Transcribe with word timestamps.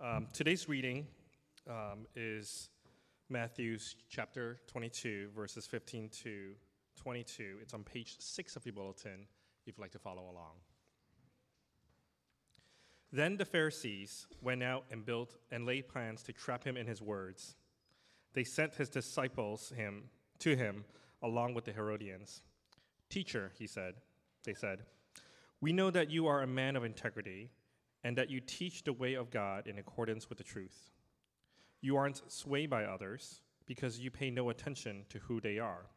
Um, 0.00 0.28
today's 0.32 0.68
reading 0.68 1.08
um, 1.68 2.06
is 2.14 2.68
Matthew 3.28 3.76
chapter 4.08 4.60
22, 4.68 5.30
verses 5.34 5.66
15 5.66 6.08
to 6.22 6.52
22. 6.94 7.56
It's 7.60 7.74
on 7.74 7.82
page 7.82 8.14
6 8.20 8.54
of 8.54 8.64
your 8.64 8.74
bulletin 8.74 9.26
if 9.66 9.76
you'd 9.76 9.80
like 9.80 9.90
to 9.90 9.98
follow 9.98 10.22
along. 10.22 10.54
Then 13.10 13.38
the 13.38 13.44
Pharisees 13.44 14.28
went 14.40 14.62
out 14.62 14.84
and 14.92 15.04
built 15.04 15.34
and 15.50 15.66
laid 15.66 15.88
plans 15.88 16.22
to 16.24 16.32
trap 16.32 16.62
him 16.62 16.76
in 16.76 16.86
his 16.86 17.02
words. 17.02 17.56
They 18.34 18.44
sent 18.44 18.76
his 18.76 18.88
disciples 18.88 19.72
him 19.74 20.04
to 20.38 20.54
him 20.54 20.84
along 21.24 21.54
with 21.54 21.64
the 21.64 21.72
Herodians. 21.72 22.42
Teacher, 23.10 23.50
he 23.58 23.66
said, 23.66 23.94
they 24.44 24.54
said, 24.54 24.84
we 25.60 25.72
know 25.72 25.90
that 25.90 26.08
you 26.08 26.28
are 26.28 26.42
a 26.42 26.46
man 26.46 26.76
of 26.76 26.84
integrity 26.84 27.50
and 28.08 28.16
that 28.16 28.30
you 28.30 28.40
teach 28.40 28.84
the 28.84 28.92
way 28.94 29.12
of 29.12 29.30
God 29.30 29.66
in 29.66 29.76
accordance 29.76 30.30
with 30.30 30.38
the 30.38 30.44
truth. 30.44 30.92
You 31.82 31.98
aren't 31.98 32.22
swayed 32.32 32.70
by 32.70 32.84
others 32.84 33.42
because 33.66 33.98
you 33.98 34.10
pay 34.10 34.30
no 34.30 34.48
attention 34.48 35.04
to 35.10 35.18
who 35.18 35.42
they 35.42 35.58
are. 35.58 35.90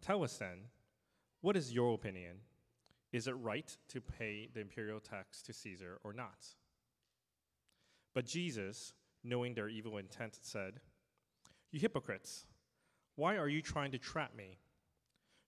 Tell 0.00 0.22
us 0.22 0.36
then, 0.36 0.58
what 1.40 1.56
is 1.56 1.72
your 1.72 1.92
opinion? 1.92 2.36
Is 3.12 3.26
it 3.26 3.32
right 3.32 3.76
to 3.88 4.00
pay 4.00 4.48
the 4.54 4.60
imperial 4.60 5.00
tax 5.00 5.42
to 5.42 5.52
Caesar 5.52 5.98
or 6.04 6.12
not? 6.12 6.46
But 8.14 8.26
Jesus, 8.26 8.92
knowing 9.24 9.54
their 9.54 9.68
evil 9.68 9.98
intent, 9.98 10.38
said, 10.40 10.74
You 11.72 11.80
hypocrites, 11.80 12.46
why 13.16 13.38
are 13.38 13.48
you 13.48 13.60
trying 13.60 13.90
to 13.90 13.98
trap 13.98 14.36
me? 14.36 14.58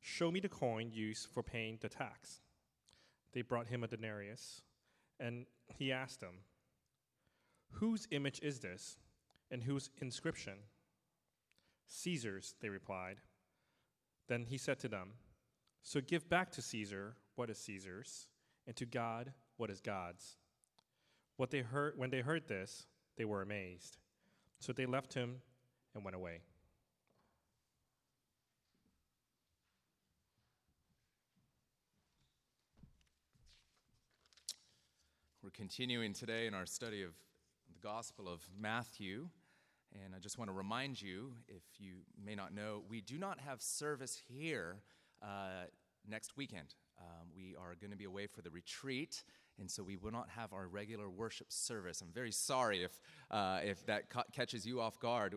Show 0.01 0.33
me 0.33 0.41
the 0.41 0.49
coin 0.49 0.91
used 0.91 1.29
for 1.29 1.45
paying 1.45 1.79
the 1.81 1.89
tax. 1.89 2.41
They 3.35 3.43
brought 3.43 3.69
him 3.69 3.85
a 3.85 3.87
denarius, 3.87 4.63
and 5.19 5.47
he 5.67 5.93
asked 5.93 6.21
them, 6.21 6.41
Whose 7.73 8.07
image 8.11 8.41
is 8.43 8.61
this, 8.61 8.99
and 9.51 9.63
whose 9.63 9.91
inscription? 10.01 10.55
Caesar's, 11.87 12.55
they 12.61 12.69
replied. 12.69 13.17
Then 14.29 14.45
he 14.45 14.59
said 14.59 14.79
to 14.81 14.89
them, 14.89 15.13
So 15.83 16.01
give 16.01 16.29
back 16.29 16.51
to 16.53 16.63
Caesar 16.63 17.17
what 17.35 17.51
is 17.51 17.59
Caesar's, 17.59 18.29
and 18.67 18.75
to 18.77 18.87
God 18.87 19.33
what 19.57 19.71
is 19.71 19.81
God's. 19.81 20.37
What 21.37 21.51
they 21.51 21.61
heard, 21.61 21.95
when 21.97 22.11
they 22.11 22.21
heard 22.21 22.49
this, 22.49 22.87
they 23.17 23.25
were 23.25 23.43
amazed. 23.43 23.99
So 24.59 24.73
they 24.73 24.87
left 24.87 25.15
him 25.15 25.37
and 25.95 26.05
went 26.05 26.17
away. 26.17 26.41
Continuing 35.57 36.13
today 36.13 36.47
in 36.47 36.53
our 36.53 36.67
study 36.67 37.03
of 37.03 37.13
the 37.73 37.79
Gospel 37.81 38.29
of 38.29 38.47
Matthew. 38.61 39.27
And 40.05 40.15
I 40.15 40.19
just 40.19 40.37
want 40.37 40.51
to 40.51 40.55
remind 40.55 41.01
you, 41.01 41.33
if 41.49 41.63
you 41.79 41.95
may 42.23 42.35
not 42.35 42.55
know, 42.55 42.83
we 42.91 43.01
do 43.01 43.17
not 43.17 43.41
have 43.41 43.63
service 43.63 44.21
here 44.29 44.77
uh, 45.23 45.65
next 46.07 46.37
weekend. 46.37 46.75
Um, 47.01 47.29
we 47.35 47.55
are 47.59 47.75
going 47.81 47.91
to 47.91 47.97
be 47.97 48.05
away 48.05 48.27
for 48.27 48.43
the 48.43 48.51
retreat, 48.51 49.25
and 49.59 49.71
so 49.71 49.83
we 49.83 49.97
will 49.97 50.13
not 50.13 50.29
have 50.29 50.53
our 50.53 50.67
regular 50.67 51.09
worship 51.09 51.51
service. 51.51 52.03
I'm 52.03 52.13
very 52.13 52.33
sorry 52.33 52.85
if, 52.85 53.01
uh, 53.31 53.61
if 53.65 53.87
that 53.87 54.11
ca- 54.11 54.25
catches 54.33 54.67
you 54.67 54.83
off 54.83 55.01
guard. 55.01 55.35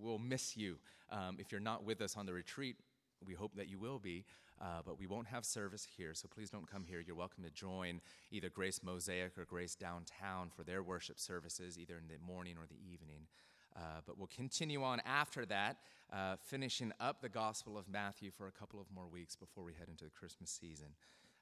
We'll 0.00 0.18
miss 0.18 0.56
you 0.56 0.78
um, 1.08 1.36
if 1.38 1.52
you're 1.52 1.60
not 1.60 1.84
with 1.84 2.00
us 2.00 2.16
on 2.16 2.26
the 2.26 2.32
retreat. 2.32 2.76
We 3.24 3.34
hope 3.34 3.54
that 3.54 3.68
you 3.68 3.78
will 3.78 4.00
be. 4.00 4.24
Uh, 4.62 4.80
but 4.86 4.96
we 4.96 5.08
won't 5.08 5.26
have 5.26 5.44
service 5.44 5.86
here, 5.96 6.14
so 6.14 6.28
please 6.32 6.48
don't 6.48 6.70
come 6.70 6.84
here. 6.84 7.02
You're 7.04 7.16
welcome 7.16 7.42
to 7.42 7.50
join 7.50 8.00
either 8.30 8.48
Grace 8.48 8.80
Mosaic 8.84 9.36
or 9.36 9.44
Grace 9.44 9.74
Downtown 9.74 10.50
for 10.54 10.62
their 10.62 10.84
worship 10.84 11.18
services, 11.18 11.76
either 11.76 11.98
in 11.98 12.06
the 12.06 12.24
morning 12.24 12.54
or 12.56 12.66
the 12.68 12.78
evening. 12.92 13.26
Uh, 13.74 14.00
but 14.06 14.16
we'll 14.18 14.28
continue 14.28 14.84
on 14.84 15.00
after 15.04 15.44
that, 15.46 15.78
uh, 16.12 16.36
finishing 16.44 16.92
up 17.00 17.20
the 17.20 17.28
Gospel 17.28 17.76
of 17.76 17.88
Matthew 17.88 18.30
for 18.30 18.46
a 18.46 18.52
couple 18.52 18.80
of 18.80 18.86
more 18.94 19.08
weeks 19.08 19.34
before 19.34 19.64
we 19.64 19.72
head 19.72 19.88
into 19.88 20.04
the 20.04 20.10
Christmas 20.10 20.50
season. 20.50 20.88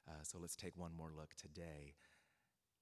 Uh, 0.07 0.13
so 0.23 0.39
let's 0.41 0.55
take 0.55 0.75
one 0.75 0.95
more 0.95 1.11
look 1.15 1.35
today 1.35 1.93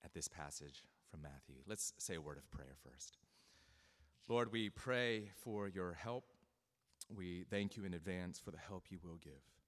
at 0.06 0.14
this 0.14 0.30
passage 0.30 0.86
from 1.12 1.22
Matthew. 1.22 1.56
Let's 1.68 1.92
say 1.98 2.16
a 2.16 2.22
word 2.22 2.38
of 2.38 2.50
prayer 2.50 2.76
first. 2.82 3.18
Lord, 4.30 4.54
we 4.54 4.70
pray 4.70 5.32
for 5.44 5.68
your 5.68 5.94
help. 5.94 6.26
We 7.14 7.44
thank 7.50 7.76
you 7.76 7.84
in 7.84 7.94
advance 7.94 8.40
for 8.40 8.52
the 8.52 8.58
help 8.58 8.86
you 8.90 9.00
will 9.04 9.18
give. 9.22 9.59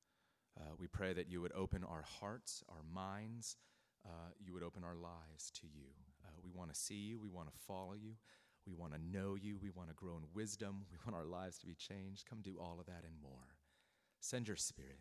Uh, 0.60 0.74
we 0.78 0.88
pray 0.88 1.14
that 1.14 1.30
you 1.30 1.42
would 1.42 1.54
open 1.54 1.84
our 1.84 2.04
hearts, 2.20 2.64
our 2.70 2.84
minds, 2.94 3.58
uh, 4.06 4.32
you 4.40 4.54
would 4.54 4.64
open 4.64 4.84
our 4.84 4.96
lives 4.96 5.52
to 5.62 5.68
you. 5.68 5.88
Uh, 6.26 6.40
we 6.44 6.52
want 6.52 6.74
to 6.74 6.80
see 6.80 6.96
you, 6.96 7.20
we 7.20 7.30
want 7.30 7.48
to 7.48 7.60
follow 7.68 7.94
you, 7.94 8.14
we 8.66 8.74
want 8.74 8.94
to 8.94 9.00
know 9.00 9.36
you, 9.36 9.58
we 9.62 9.70
want 9.70 9.90
to 9.90 9.96
grow 9.96 10.16
in 10.18 10.24
wisdom, 10.34 10.86
we 10.92 10.98
want 11.06 11.16
our 11.16 11.30
lives 11.30 11.58
to 11.60 11.66
be 11.66 11.76
changed. 11.76 12.26
Come 12.30 12.40
do 12.42 12.58
all 12.60 12.78
of 12.80 12.86
that 12.88 13.04
and 13.04 13.16
more. 13.22 13.56
Send 14.20 14.48
your 14.48 14.58
spirit. 14.58 15.00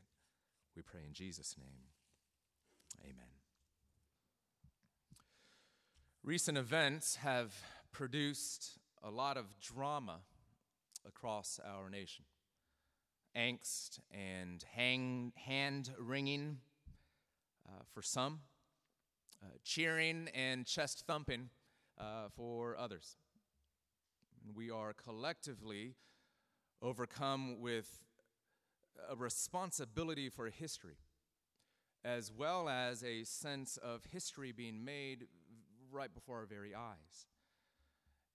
We 0.76 0.82
pray 0.82 1.00
in 1.06 1.12
Jesus' 1.12 1.56
name. 1.58 1.90
Amen. 3.02 3.26
Recent 6.22 6.58
events 6.58 7.16
have 7.16 7.54
produced 7.92 8.78
a 9.02 9.10
lot 9.10 9.36
of 9.36 9.46
drama 9.60 10.18
across 11.06 11.58
our 11.64 11.88
nation 11.88 12.24
angst 13.36 14.00
and 14.10 14.64
hang, 14.72 15.32
hand 15.36 15.90
wringing 15.98 16.58
uh, 17.68 17.82
for 17.92 18.02
some, 18.02 18.40
uh, 19.42 19.46
cheering 19.64 20.28
and 20.34 20.66
chest 20.66 21.04
thumping 21.06 21.50
uh, 21.98 22.28
for 22.34 22.76
others. 22.76 23.16
We 24.54 24.70
are 24.70 24.92
collectively 24.92 25.94
overcome 26.82 27.60
with 27.60 28.00
a 29.08 29.16
responsibility 29.16 30.28
for 30.28 30.48
history, 30.48 30.96
as 32.04 32.32
well 32.32 32.68
as 32.68 33.04
a 33.04 33.24
sense 33.24 33.76
of 33.76 34.04
history 34.10 34.52
being 34.52 34.84
made 34.84 35.26
right 35.92 36.12
before 36.12 36.38
our 36.38 36.46
very 36.46 36.74
eyes. 36.74 37.26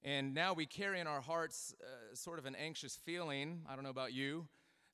And 0.03 0.35
now 0.35 0.53
we 0.53 0.67
carry 0.67 1.00
in 1.00 1.07
our 1.07 1.22
hearts 1.22 1.73
uh, 1.81 2.16
sort 2.16 2.38
of 2.38 2.45
an 2.45 2.56
anxious 2.56 2.95
feeling. 2.95 3.62
I 3.67 3.73
don't 3.73 3.83
know 3.83 3.89
about 3.89 4.13
you 4.13 4.47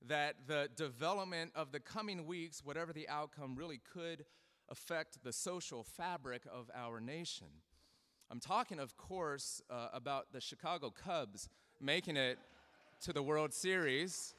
that 0.07 0.35
the 0.47 0.69
development 0.75 1.51
of 1.55 1.71
the 1.71 1.79
coming 1.79 2.25
weeks, 2.25 2.63
whatever 2.63 2.91
the 2.93 3.07
outcome, 3.07 3.55
really 3.55 3.79
could 3.93 4.25
affect 4.69 5.23
the 5.23 5.33
social 5.33 5.83
fabric 5.83 6.43
of 6.51 6.69
our 6.75 6.99
nation. 6.99 7.47
I'm 8.31 8.39
talking, 8.39 8.79
of 8.79 8.95
course, 8.95 9.61
uh, 9.69 9.89
about 9.93 10.31
the 10.31 10.39
Chicago 10.39 10.89
Cubs 10.89 11.49
making 11.79 12.15
it 12.17 12.39
to 13.01 13.11
the 13.11 13.21
World 13.21 13.53
Series 13.53 14.33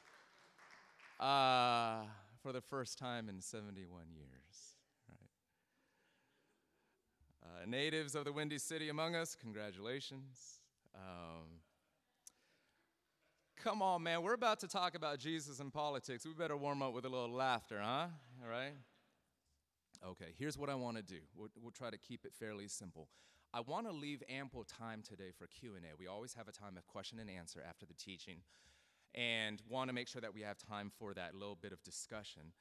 uh, 1.19 2.01
for 2.41 2.51
the 2.51 2.61
first 2.61 2.97
time 2.97 3.29
in 3.29 3.39
71 3.39 4.05
years. 4.15 4.75
Right? 5.07 5.29
Uh, 7.45 7.65
natives 7.69 8.15
of 8.15 8.25
the 8.25 8.31
Windy 8.31 8.57
City 8.57 8.89
among 8.89 9.15
us, 9.15 9.35
congratulations. 9.39 10.61
Um, 10.95 11.59
Come 13.63 13.81
on, 13.81 14.03
man. 14.03 14.21
We're 14.21 14.33
about 14.33 14.59
to 14.59 14.67
talk 14.67 14.93
about 14.93 15.19
Jesus 15.19 15.61
and 15.61 15.71
politics. 15.71 16.25
We 16.25 16.33
better 16.33 16.57
warm 16.57 16.81
up 16.81 16.91
with 16.91 17.05
a 17.05 17.09
little 17.09 17.31
laughter, 17.31 17.79
huh? 17.81 18.07
All 18.43 18.49
right? 18.49 18.73
Okay, 20.05 20.33
here's 20.37 20.57
what 20.57 20.69
I 20.69 20.75
want 20.75 20.97
to 20.97 21.03
do. 21.03 21.19
We'll, 21.33 21.47
we'll, 21.61 21.71
try 21.71 21.89
to 21.89 21.97
keep 21.97 22.25
it 22.25 22.33
fairly 22.37 22.67
simple. 22.67 23.07
I 23.53 23.61
want 23.61 23.87
to 23.87 23.93
leave 23.93 24.21
ample 24.27 24.65
time 24.65 25.01
today 25.01 25.31
for 25.37 25.47
Q&A. 25.47 25.79
We 25.97 26.07
always 26.07 26.33
have 26.33 26.49
a 26.49 26.51
time 26.51 26.75
of 26.75 26.85
question 26.87 27.19
and 27.19 27.29
answer 27.29 27.63
after 27.65 27.85
the 27.85 27.93
teaching 27.93 28.39
and 29.15 29.61
want 29.69 29.87
to 29.87 29.93
make 29.93 30.09
sure 30.09 30.19
that 30.19 30.33
we 30.33 30.41
have 30.41 30.57
time 30.57 30.91
for 30.99 31.13
that 31.13 31.33
little 31.33 31.55
bit 31.55 31.71
of 31.71 31.81
discussion. 31.83 32.51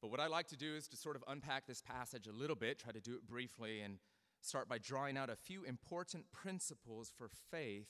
But 0.00 0.10
what 0.10 0.18
I 0.18 0.28
like 0.28 0.46
to 0.48 0.56
do 0.56 0.74
is 0.76 0.88
to 0.88 0.96
sort 0.96 1.16
of 1.16 1.24
unpack 1.28 1.66
this 1.66 1.82
passage 1.82 2.26
a 2.26 2.32
little 2.32 2.56
bit, 2.56 2.78
try 2.78 2.92
to 2.92 3.02
do 3.02 3.16
it 3.16 3.26
briefly 3.26 3.82
and 3.82 3.98
start 4.40 4.66
by 4.66 4.78
drawing 4.78 5.18
out 5.18 5.28
a 5.28 5.36
few 5.36 5.64
important 5.64 6.24
principles 6.32 7.12
for 7.14 7.28
faith 7.50 7.88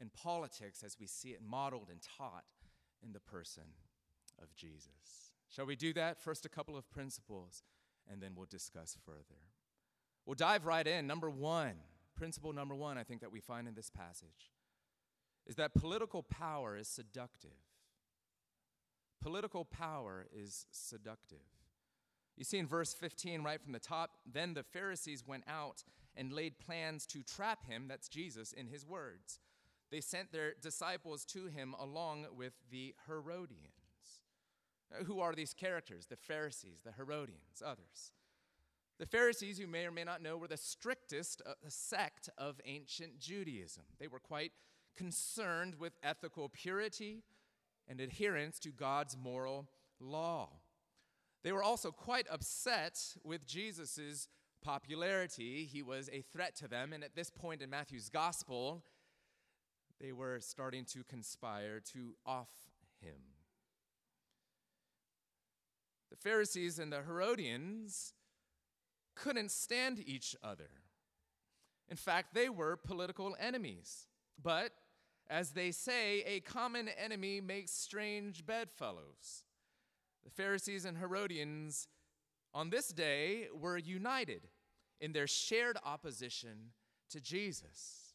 and 0.00 0.12
politics 0.12 0.82
as 0.84 0.96
we 0.98 1.06
see 1.06 1.30
it 1.30 1.40
modeled 1.42 1.88
and 1.90 2.00
taught 2.02 2.44
in 3.02 3.12
the 3.12 3.20
person 3.20 3.64
of 4.40 4.54
Jesus. 4.54 5.32
Shall 5.48 5.66
we 5.66 5.76
do 5.76 5.92
that? 5.94 6.20
First, 6.20 6.44
a 6.44 6.48
couple 6.48 6.76
of 6.76 6.90
principles, 6.90 7.62
and 8.10 8.22
then 8.22 8.32
we'll 8.34 8.46
discuss 8.46 8.96
further. 9.04 9.40
We'll 10.26 10.34
dive 10.34 10.66
right 10.66 10.86
in. 10.86 11.06
Number 11.06 11.30
one, 11.30 11.74
principle 12.14 12.52
number 12.52 12.74
one, 12.74 12.98
I 12.98 13.04
think 13.04 13.20
that 13.22 13.32
we 13.32 13.40
find 13.40 13.66
in 13.66 13.74
this 13.74 13.90
passage 13.90 14.52
is 15.46 15.56
that 15.56 15.74
political 15.74 16.22
power 16.22 16.76
is 16.76 16.86
seductive. 16.86 17.50
Political 19.22 19.64
power 19.64 20.26
is 20.30 20.66
seductive. 20.70 21.38
You 22.36 22.44
see 22.44 22.58
in 22.58 22.66
verse 22.66 22.92
15, 22.92 23.42
right 23.42 23.60
from 23.60 23.72
the 23.72 23.80
top, 23.80 24.10
then 24.30 24.52
the 24.52 24.62
Pharisees 24.62 25.24
went 25.26 25.44
out 25.48 25.82
and 26.14 26.32
laid 26.32 26.58
plans 26.58 27.06
to 27.06 27.22
trap 27.22 27.66
him, 27.66 27.86
that's 27.88 28.08
Jesus, 28.08 28.52
in 28.52 28.66
his 28.66 28.86
words 28.86 29.40
they 29.90 30.00
sent 30.00 30.32
their 30.32 30.54
disciples 30.60 31.24
to 31.26 31.46
him 31.46 31.74
along 31.78 32.26
with 32.36 32.52
the 32.70 32.94
Herodians. 33.06 33.72
Who 35.04 35.20
are 35.20 35.34
these 35.34 35.54
characters? 35.54 36.06
The 36.06 36.16
Pharisees, 36.16 36.80
the 36.84 36.92
Herodians, 36.92 37.62
others. 37.64 38.12
The 38.98 39.06
Pharisees, 39.06 39.60
you 39.60 39.68
may 39.68 39.86
or 39.86 39.92
may 39.92 40.04
not 40.04 40.22
know, 40.22 40.36
were 40.36 40.48
the 40.48 40.56
strictest 40.56 41.40
uh, 41.46 41.52
sect 41.68 42.28
of 42.36 42.60
ancient 42.64 43.20
Judaism. 43.20 43.84
They 43.98 44.08
were 44.08 44.18
quite 44.18 44.52
concerned 44.96 45.76
with 45.78 45.92
ethical 46.02 46.48
purity 46.48 47.22
and 47.86 48.00
adherence 48.00 48.58
to 48.60 48.70
God's 48.70 49.16
moral 49.16 49.68
law. 50.00 50.50
They 51.44 51.52
were 51.52 51.62
also 51.62 51.92
quite 51.92 52.26
upset 52.30 52.98
with 53.22 53.46
Jesus' 53.46 54.28
popularity. 54.62 55.64
He 55.70 55.82
was 55.82 56.10
a 56.12 56.22
threat 56.22 56.56
to 56.56 56.68
them, 56.68 56.92
and 56.92 57.04
at 57.04 57.14
this 57.14 57.30
point 57.30 57.62
in 57.62 57.70
Matthew's 57.70 58.08
gospel, 58.08 58.84
they 60.00 60.12
were 60.12 60.40
starting 60.40 60.84
to 60.86 61.02
conspire 61.04 61.80
to 61.92 62.14
off 62.24 62.50
him. 63.00 63.20
The 66.10 66.16
Pharisees 66.16 66.78
and 66.78 66.92
the 66.92 67.02
Herodians 67.02 68.14
couldn't 69.14 69.50
stand 69.50 70.02
each 70.04 70.36
other. 70.42 70.70
In 71.88 71.96
fact, 71.96 72.34
they 72.34 72.48
were 72.48 72.76
political 72.76 73.36
enemies. 73.40 74.06
But, 74.40 74.72
as 75.28 75.50
they 75.50 75.72
say, 75.72 76.22
a 76.22 76.40
common 76.40 76.88
enemy 76.88 77.40
makes 77.40 77.72
strange 77.72 78.46
bedfellows. 78.46 79.44
The 80.24 80.30
Pharisees 80.30 80.84
and 80.84 80.98
Herodians 80.98 81.88
on 82.54 82.70
this 82.70 82.88
day 82.88 83.48
were 83.52 83.78
united 83.78 84.48
in 85.00 85.12
their 85.12 85.26
shared 85.26 85.78
opposition 85.84 86.72
to 87.10 87.20
Jesus. 87.20 88.07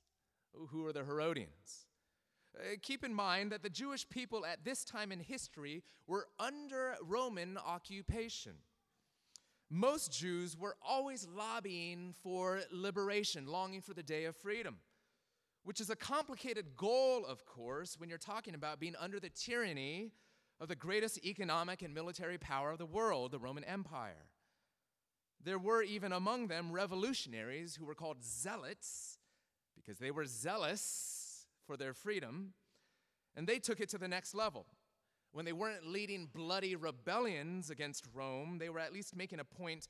Who 0.70 0.86
are 0.86 0.94
the 0.94 1.04
Herodians? 1.04 1.88
Uh, 2.56 2.76
keep 2.82 3.04
in 3.04 3.14
mind 3.14 3.52
that 3.52 3.64
the 3.64 3.70
Jewish 3.70 4.08
people 4.10 4.46
at 4.46 4.64
this 4.64 4.84
time 4.84 5.12
in 5.12 5.20
history 5.20 5.84
were 6.08 6.28
under 6.40 6.96
Roman 7.02 7.58
occupation. 7.58 8.54
Most 9.70 10.12
Jews 10.12 10.56
were 10.56 10.76
always 10.88 11.28
lobbying 11.36 12.14
for 12.22 12.62
liberation, 12.72 13.48
longing 13.48 13.82
for 13.82 13.96
the 13.96 14.04
day 14.04 14.26
of 14.26 14.36
freedom, 14.36 14.78
which 15.64 15.82
is 15.82 15.90
a 15.90 15.96
complicated 15.96 16.76
goal, 16.78 17.26
of 17.26 17.44
course, 17.46 18.00
when 18.00 18.08
you're 18.08 18.20
talking 18.20 18.54
about 18.54 18.80
being 18.80 18.96
under 19.00 19.20
the 19.20 19.30
tyranny 19.30 20.12
of 20.60 20.68
the 20.68 20.76
greatest 20.76 21.26
economic 21.26 21.82
and 21.82 21.94
military 21.94 22.38
power 22.38 22.72
of 22.72 22.78
the 22.78 22.86
world, 22.86 23.32
the 23.32 23.40
Roman 23.40 23.64
Empire. 23.64 24.28
There 25.44 25.60
were 25.60 25.82
even 25.82 26.12
among 26.14 26.48
them 26.48 26.72
revolutionaries 26.72 27.76
who 27.76 27.86
were 27.86 27.96
called 27.96 28.24
zealots 28.24 29.18
because 29.76 29.98
they 29.98 30.12
were 30.12 30.26
zealous 30.26 31.48
for 31.66 31.78
their 31.78 31.94
freedom, 31.94 32.54
and 33.36 33.48
they 33.48 33.60
took 33.60 33.80
it 33.80 33.90
to 33.90 33.98
the 33.98 34.08
next 34.08 34.36
level. 34.36 34.66
When 35.32 35.46
they 35.46 35.54
weren't 35.54 35.88
leading 35.88 36.30
bloody 36.34 36.76
rebellions 36.76 37.70
against 37.70 38.08
Rome, 38.14 38.60
they 38.60 38.70
were 38.70 38.80
at 38.80 38.94
least 38.94 39.16
making 39.16 39.40
a 39.40 39.44
point 39.44 39.88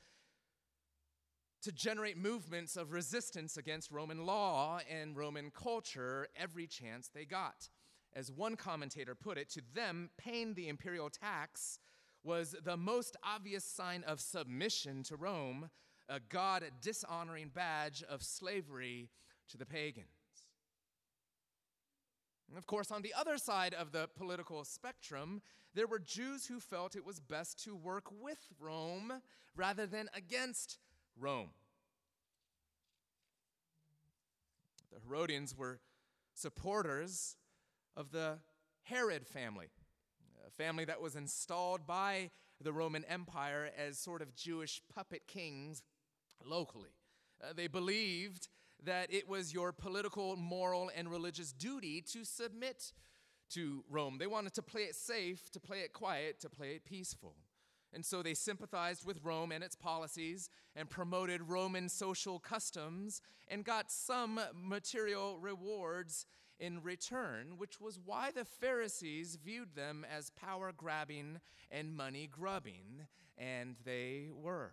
to 1.63 1.71
generate 1.71 2.17
movements 2.17 2.75
of 2.75 2.91
resistance 2.91 3.57
against 3.57 3.91
Roman 3.91 4.25
law 4.25 4.79
and 4.89 5.15
Roman 5.15 5.49
culture 5.49 6.27
every 6.35 6.67
chance 6.67 7.09
they 7.09 7.25
got. 7.25 7.69
As 8.13 8.31
one 8.31 8.55
commentator 8.55 9.15
put 9.15 9.37
it, 9.37 9.49
to 9.51 9.61
them, 9.73 10.09
paying 10.17 10.53
the 10.53 10.67
imperial 10.67 11.09
tax 11.09 11.79
was 12.23 12.55
the 12.63 12.77
most 12.77 13.17
obvious 13.23 13.65
sign 13.65 14.03
of 14.03 14.19
submission 14.21 15.03
to 15.03 15.15
Rome, 15.15 15.69
a 16.07 16.19
God 16.19 16.63
dishonoring 16.81 17.49
badge 17.53 18.03
of 18.07 18.23
slavery 18.23 19.09
to 19.53 19.57
the 19.57 19.65
pagans. 19.67 20.07
And 22.49 22.57
of 22.57 22.65
course, 22.65 22.91
on 22.91 23.03
the 23.03 23.13
other 23.17 23.37
side 23.37 23.75
of 23.75 23.91
the 23.91 24.09
political 24.15 24.63
spectrum, 24.65 25.41
there 25.75 25.85
were 25.85 25.99
Jews 25.99 26.47
who 26.47 26.59
felt 26.59 26.95
it 26.95 27.05
was 27.05 27.19
best 27.19 27.63
to 27.65 27.75
work 27.75 28.05
with 28.19 28.39
Rome 28.59 29.21
rather 29.55 29.85
than 29.85 30.09
against 30.15 30.79
Rome. 31.19 31.51
The 34.91 34.99
Herodians 35.07 35.55
were 35.55 35.79
supporters 36.33 37.37
of 37.95 38.11
the 38.11 38.39
Herod 38.81 39.27
family, 39.27 39.67
a 40.47 40.49
family 40.49 40.85
that 40.85 40.99
was 40.99 41.15
installed 41.15 41.85
by 41.85 42.31
the 42.59 42.73
Roman 42.73 43.05
Empire 43.05 43.69
as 43.77 43.99
sort 43.99 44.23
of 44.23 44.35
Jewish 44.35 44.81
puppet 44.93 45.27
kings 45.27 45.83
locally. 46.43 46.95
Uh, 47.43 47.53
they 47.55 47.67
believed 47.67 48.47
that 48.85 49.13
it 49.13 49.27
was 49.27 49.53
your 49.53 49.71
political, 49.71 50.35
moral, 50.35 50.91
and 50.95 51.09
religious 51.09 51.51
duty 51.51 52.01
to 52.13 52.23
submit 52.23 52.93
to 53.51 53.83
Rome. 53.89 54.17
They 54.19 54.27
wanted 54.27 54.53
to 54.55 54.61
play 54.61 54.81
it 54.81 54.95
safe, 54.95 55.49
to 55.51 55.59
play 55.59 55.79
it 55.79 55.93
quiet, 55.93 56.39
to 56.41 56.49
play 56.49 56.71
it 56.71 56.85
peaceful. 56.85 57.35
And 57.93 58.03
so 58.03 58.23
they 58.23 58.33
sympathized 58.33 59.05
with 59.05 59.23
Rome 59.23 59.51
and 59.51 59.63
its 59.63 59.75
policies 59.75 60.49
and 60.75 60.89
promoted 60.89 61.43
Roman 61.43 61.89
social 61.89 62.39
customs 62.39 63.21
and 63.47 63.63
got 63.63 63.91
some 63.91 64.39
material 64.55 65.37
rewards 65.39 66.25
in 66.59 66.81
return, 66.81 67.57
which 67.57 67.79
was 67.79 67.99
why 68.03 68.31
the 68.31 68.45
Pharisees 68.45 69.37
viewed 69.43 69.75
them 69.75 70.05
as 70.11 70.31
power 70.31 70.71
grabbing 70.75 71.39
and 71.69 71.95
money 71.95 72.27
grubbing, 72.31 73.05
and 73.37 73.75
they 73.85 74.29
were. 74.33 74.71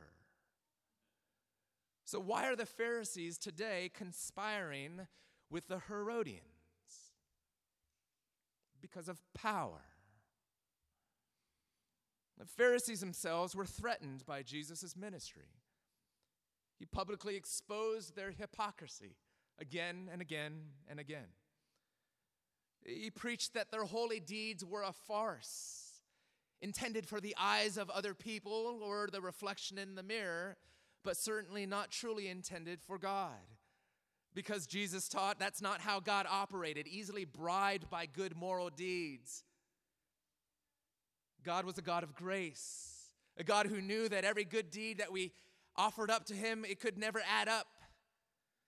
So, 2.10 2.18
why 2.18 2.48
are 2.48 2.56
the 2.56 2.66
Pharisees 2.66 3.38
today 3.38 3.88
conspiring 3.94 5.06
with 5.48 5.68
the 5.68 5.78
Herodians? 5.86 6.42
Because 8.80 9.08
of 9.08 9.20
power. 9.32 9.82
The 12.36 12.46
Pharisees 12.46 12.98
themselves 12.98 13.54
were 13.54 13.64
threatened 13.64 14.26
by 14.26 14.42
Jesus' 14.42 14.96
ministry. 14.96 15.52
He 16.80 16.84
publicly 16.84 17.36
exposed 17.36 18.16
their 18.16 18.32
hypocrisy 18.32 19.14
again 19.60 20.08
and 20.10 20.20
again 20.20 20.62
and 20.88 20.98
again. 20.98 21.28
He 22.84 23.12
preached 23.12 23.54
that 23.54 23.70
their 23.70 23.84
holy 23.84 24.18
deeds 24.18 24.64
were 24.64 24.82
a 24.82 24.92
farce, 24.92 26.00
intended 26.60 27.06
for 27.06 27.20
the 27.20 27.36
eyes 27.38 27.76
of 27.76 27.88
other 27.88 28.14
people 28.14 28.80
or 28.82 29.06
the 29.06 29.20
reflection 29.20 29.78
in 29.78 29.94
the 29.94 30.02
mirror, 30.02 30.56
but 31.04 31.16
certainly 31.16 31.66
not 31.66 31.90
truly 31.90 32.28
intended 32.28 32.80
for 32.80 32.98
God. 32.98 33.30
Because 34.34 34.66
Jesus 34.66 35.08
taught 35.08 35.38
that's 35.38 35.60
not 35.60 35.80
how 35.80 35.98
God 35.98 36.26
operated, 36.30 36.86
easily 36.86 37.24
bribed 37.24 37.90
by 37.90 38.06
good 38.06 38.36
moral 38.36 38.70
deeds. 38.70 39.44
God 41.42 41.64
was 41.64 41.78
a 41.78 41.82
God 41.82 42.02
of 42.02 42.14
grace, 42.14 43.10
a 43.36 43.44
God 43.44 43.66
who 43.66 43.80
knew 43.80 44.08
that 44.08 44.24
every 44.24 44.44
good 44.44 44.70
deed 44.70 44.98
that 44.98 45.10
we 45.10 45.32
offered 45.76 46.10
up 46.10 46.26
to 46.26 46.34
Him, 46.34 46.64
it 46.68 46.80
could 46.80 46.98
never 46.98 47.20
add 47.28 47.48
up. 47.48 47.66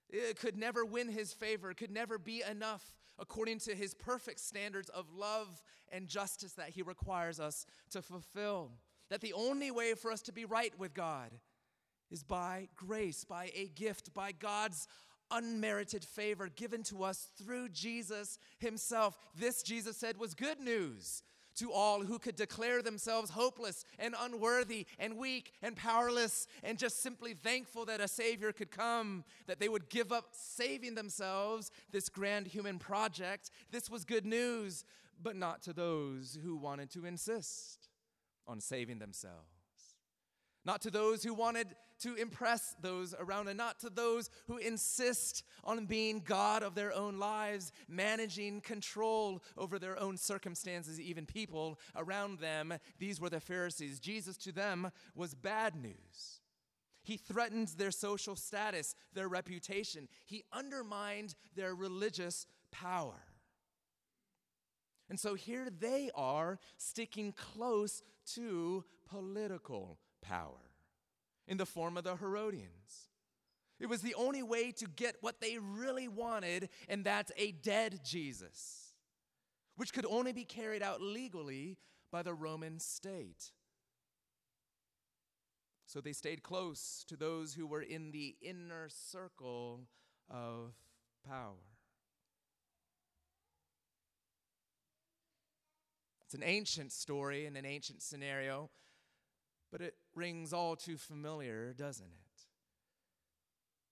It 0.09 0.39
could 0.39 0.57
never 0.57 0.85
win 0.85 1.09
His 1.09 1.33
favor, 1.33 1.71
it 1.71 1.77
could 1.77 1.91
never 1.91 2.17
be 2.17 2.43
enough 2.49 2.93
according 3.19 3.59
to 3.59 3.75
His 3.75 3.93
perfect 3.93 4.39
standards 4.39 4.89
of 4.89 5.05
love 5.15 5.63
and 5.91 6.07
justice 6.07 6.53
that 6.53 6.69
He 6.69 6.81
requires 6.81 7.39
us 7.39 7.65
to 7.91 8.01
fulfill. 8.01 8.71
That 9.09 9.21
the 9.21 9.33
only 9.33 9.69
way 9.69 9.93
for 9.93 10.11
us 10.11 10.21
to 10.23 10.33
be 10.33 10.45
right 10.45 10.73
with 10.79 10.93
God 10.93 11.29
is 12.13 12.23
by 12.23 12.69
grace, 12.75 13.25
by 13.25 13.49
a 13.55 13.67
gift, 13.75 14.13
by 14.13 14.31
God's 14.31 14.87
unmerited 15.31 16.05
favor 16.05 16.47
given 16.55 16.83
to 16.83 17.03
us 17.03 17.27
through 17.41 17.69
Jesus 17.69 18.37
Himself. 18.59 19.17
This, 19.35 19.63
Jesus 19.63 19.97
said, 19.97 20.19
was 20.19 20.35
good 20.35 20.59
news 20.59 21.23
to 21.55 21.71
all 21.71 22.01
who 22.01 22.19
could 22.19 22.35
declare 22.35 22.81
themselves 22.81 23.31
hopeless 23.31 23.83
and 23.99 24.15
unworthy 24.19 24.85
and 24.99 25.17
weak 25.17 25.53
and 25.61 25.75
powerless 25.75 26.47
and 26.63 26.77
just 26.77 27.01
simply 27.01 27.33
thankful 27.33 27.85
that 27.85 27.99
a 27.99 28.07
Savior 28.07 28.51
could 28.51 28.71
come, 28.71 29.23
that 29.47 29.59
they 29.59 29.69
would 29.69 29.89
give 29.89 30.11
up 30.11 30.29
saving 30.31 30.95
themselves, 30.95 31.71
this 31.91 32.09
grand 32.09 32.47
human 32.47 32.79
project. 32.79 33.49
This 33.71 33.89
was 33.89 34.05
good 34.05 34.25
news, 34.25 34.85
but 35.21 35.35
not 35.35 35.63
to 35.63 35.73
those 35.73 36.37
who 36.43 36.55
wanted 36.55 36.91
to 36.91 37.05
insist 37.05 37.89
on 38.47 38.59
saving 38.59 38.99
themselves 38.99 39.52
not 40.65 40.81
to 40.81 40.91
those 40.91 41.23
who 41.23 41.33
wanted 41.33 41.67
to 41.99 42.15
impress 42.15 42.75
those 42.81 43.15
around, 43.17 43.47
and 43.47 43.57
not 43.57 43.79
to 43.79 43.89
those 43.89 44.29
who 44.47 44.57
insist 44.57 45.43
on 45.63 45.85
being 45.85 46.21
God 46.25 46.63
of 46.63 46.75
their 46.75 46.93
own 46.93 47.17
lives, 47.17 47.71
managing 47.87 48.61
control 48.61 49.41
over 49.57 49.79
their 49.79 49.99
own 49.99 50.17
circumstances, 50.17 50.99
even 50.99 51.25
people 51.25 51.79
around 51.95 52.39
them. 52.39 52.73
These 52.99 53.21
were 53.21 53.29
the 53.29 53.39
Pharisees. 53.39 53.99
Jesus 53.99 54.35
to 54.37 54.51
them 54.51 54.91
was 55.15 55.33
bad 55.33 55.75
news. 55.75 56.41
He 57.03 57.17
threatened 57.17 57.69
their 57.77 57.91
social 57.91 58.35
status, 58.35 58.95
their 59.13 59.27
reputation, 59.27 60.07
he 60.25 60.43
undermined 60.51 61.35
their 61.55 61.75
religious 61.75 62.47
power. 62.71 63.25
And 65.09 65.19
so 65.19 65.35
here 65.35 65.67
they 65.69 66.09
are 66.15 66.59
sticking 66.77 67.33
close 67.33 68.01
to 68.33 68.85
political 69.05 69.99
power 70.23 70.71
in 71.47 71.57
the 71.57 71.65
form 71.65 71.97
of 71.97 72.03
the 72.03 72.15
Herodians. 72.15 73.09
It 73.79 73.87
was 73.87 74.01
the 74.01 74.15
only 74.15 74.43
way 74.43 74.71
to 74.71 74.87
get 74.87 75.17
what 75.21 75.41
they 75.41 75.57
really 75.57 76.07
wanted, 76.07 76.69
and 76.87 77.03
that's 77.03 77.31
a 77.37 77.51
dead 77.51 77.99
Jesus, 78.03 78.93
which 79.75 79.93
could 79.93 80.05
only 80.05 80.31
be 80.31 80.45
carried 80.45 80.81
out 80.81 81.01
legally 81.01 81.77
by 82.11 82.23
the 82.23 82.33
Roman 82.33 82.79
state. 82.79 83.51
So 85.85 86.01
they 86.01 86.13
stayed 86.13 86.43
close 86.43 87.03
to 87.07 87.17
those 87.17 87.53
who 87.53 87.67
were 87.67 87.81
in 87.81 88.11
the 88.11 88.35
inner 88.41 88.87
circle 88.89 89.81
of 90.29 90.73
power. 91.27 91.59
It's 96.25 96.33
an 96.33 96.43
ancient 96.43 96.91
story 96.91 97.45
and 97.45 97.55
an 97.57 97.65
ancient 97.65 98.01
scenario, 98.01 98.71
but 99.71 99.81
it 99.81 99.93
rings 100.15 100.53
all 100.53 100.75
too 100.75 100.97
familiar, 100.97 101.73
doesn't 101.73 102.05
it? 102.05 102.41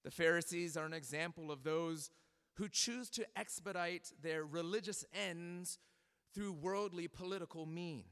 The 0.04 0.12
Pharisees 0.12 0.78
are 0.78 0.86
an 0.86 0.94
example 0.94 1.52
of 1.52 1.64
those 1.64 2.10
who 2.56 2.68
choose 2.68 3.10
to 3.12 3.26
expedite 3.38 4.12
their 4.22 4.44
religious 4.44 5.06
ends 5.14 5.80
through 6.34 6.54
worldly 6.54 7.08
political 7.08 7.66
means, 7.66 8.06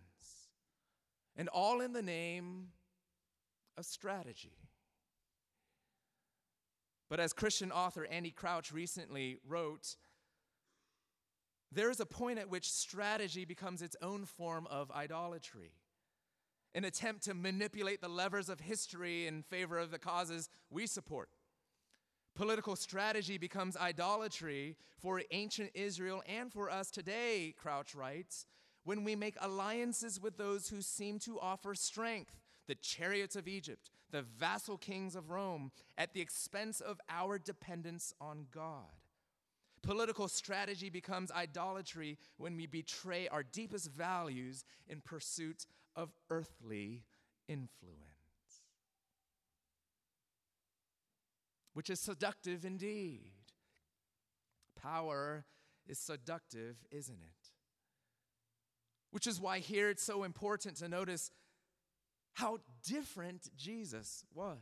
and 1.35 1.47
all 1.49 1.81
in 1.81 1.93
the 1.93 2.01
name 2.01 2.69
of 3.77 3.85
strategy. 3.85 4.57
But 7.09 7.19
as 7.19 7.33
Christian 7.33 7.71
author 7.71 8.05
Andy 8.05 8.31
Crouch 8.31 8.71
recently 8.71 9.37
wrote, 9.47 9.95
there 11.71 11.89
is 11.89 11.99
a 11.99 12.05
point 12.05 12.39
at 12.39 12.49
which 12.49 12.71
strategy 12.71 13.45
becomes 13.45 13.81
its 13.81 13.95
own 14.01 14.25
form 14.25 14.67
of 14.69 14.91
idolatry. 14.91 15.71
An 16.75 16.85
attempt 16.85 17.23
to 17.23 17.33
manipulate 17.33 18.01
the 18.01 18.07
levers 18.07 18.49
of 18.49 18.59
history 18.59 19.25
in 19.25 19.41
favor 19.41 19.79
of 19.79 19.91
the 19.91 19.99
causes 19.99 20.49
we 20.69 20.85
support. 20.85 21.29
Political 22.35 22.75
strategy 22.75 23.37
becomes 23.37 23.75
idolatry 23.75 24.77
for 24.99 25.21
ancient 25.31 25.71
Israel 25.73 26.21
and 26.27 26.53
for 26.53 26.69
us 26.69 26.91
today, 26.91 27.53
Crouch 27.57 27.95
writes, 27.95 28.45
when 28.83 29.03
we 29.03 29.15
make 29.15 29.35
alliances 29.41 30.21
with 30.21 30.37
those 30.37 30.69
who 30.69 30.81
seem 30.81 31.19
to 31.19 31.39
offer 31.39 31.75
strength, 31.75 32.39
the 32.67 32.75
chariots 32.75 33.35
of 33.35 33.47
Egypt, 33.47 33.89
the 34.11 34.21
vassal 34.21 34.77
kings 34.77 35.15
of 35.15 35.31
Rome, 35.31 35.71
at 35.97 36.13
the 36.13 36.21
expense 36.21 36.79
of 36.79 37.01
our 37.09 37.37
dependence 37.37 38.13
on 38.21 38.45
God. 38.51 38.85
Political 39.81 40.27
strategy 40.27 40.89
becomes 40.89 41.31
idolatry 41.31 42.17
when 42.37 42.55
we 42.55 42.65
betray 42.65 43.27
our 43.27 43.43
deepest 43.43 43.91
values 43.91 44.65
in 44.87 45.01
pursuit 45.01 45.65
of 45.95 46.11
earthly 46.29 47.03
influence, 47.47 48.03
which 51.73 51.89
is 51.89 51.99
seductive 51.99 52.65
indeed. 52.65 53.31
Power 54.81 55.45
is 55.87 55.97
seductive, 55.97 56.77
isn't 56.91 57.19
it? 57.21 57.49
Which 59.11 59.27
is 59.27 59.41
why 59.41 59.59
here 59.59 59.89
it's 59.89 60.03
so 60.03 60.23
important 60.23 60.77
to 60.77 60.87
notice 60.87 61.31
how 62.33 62.59
different 62.85 63.49
Jesus 63.57 64.23
was. 64.33 64.57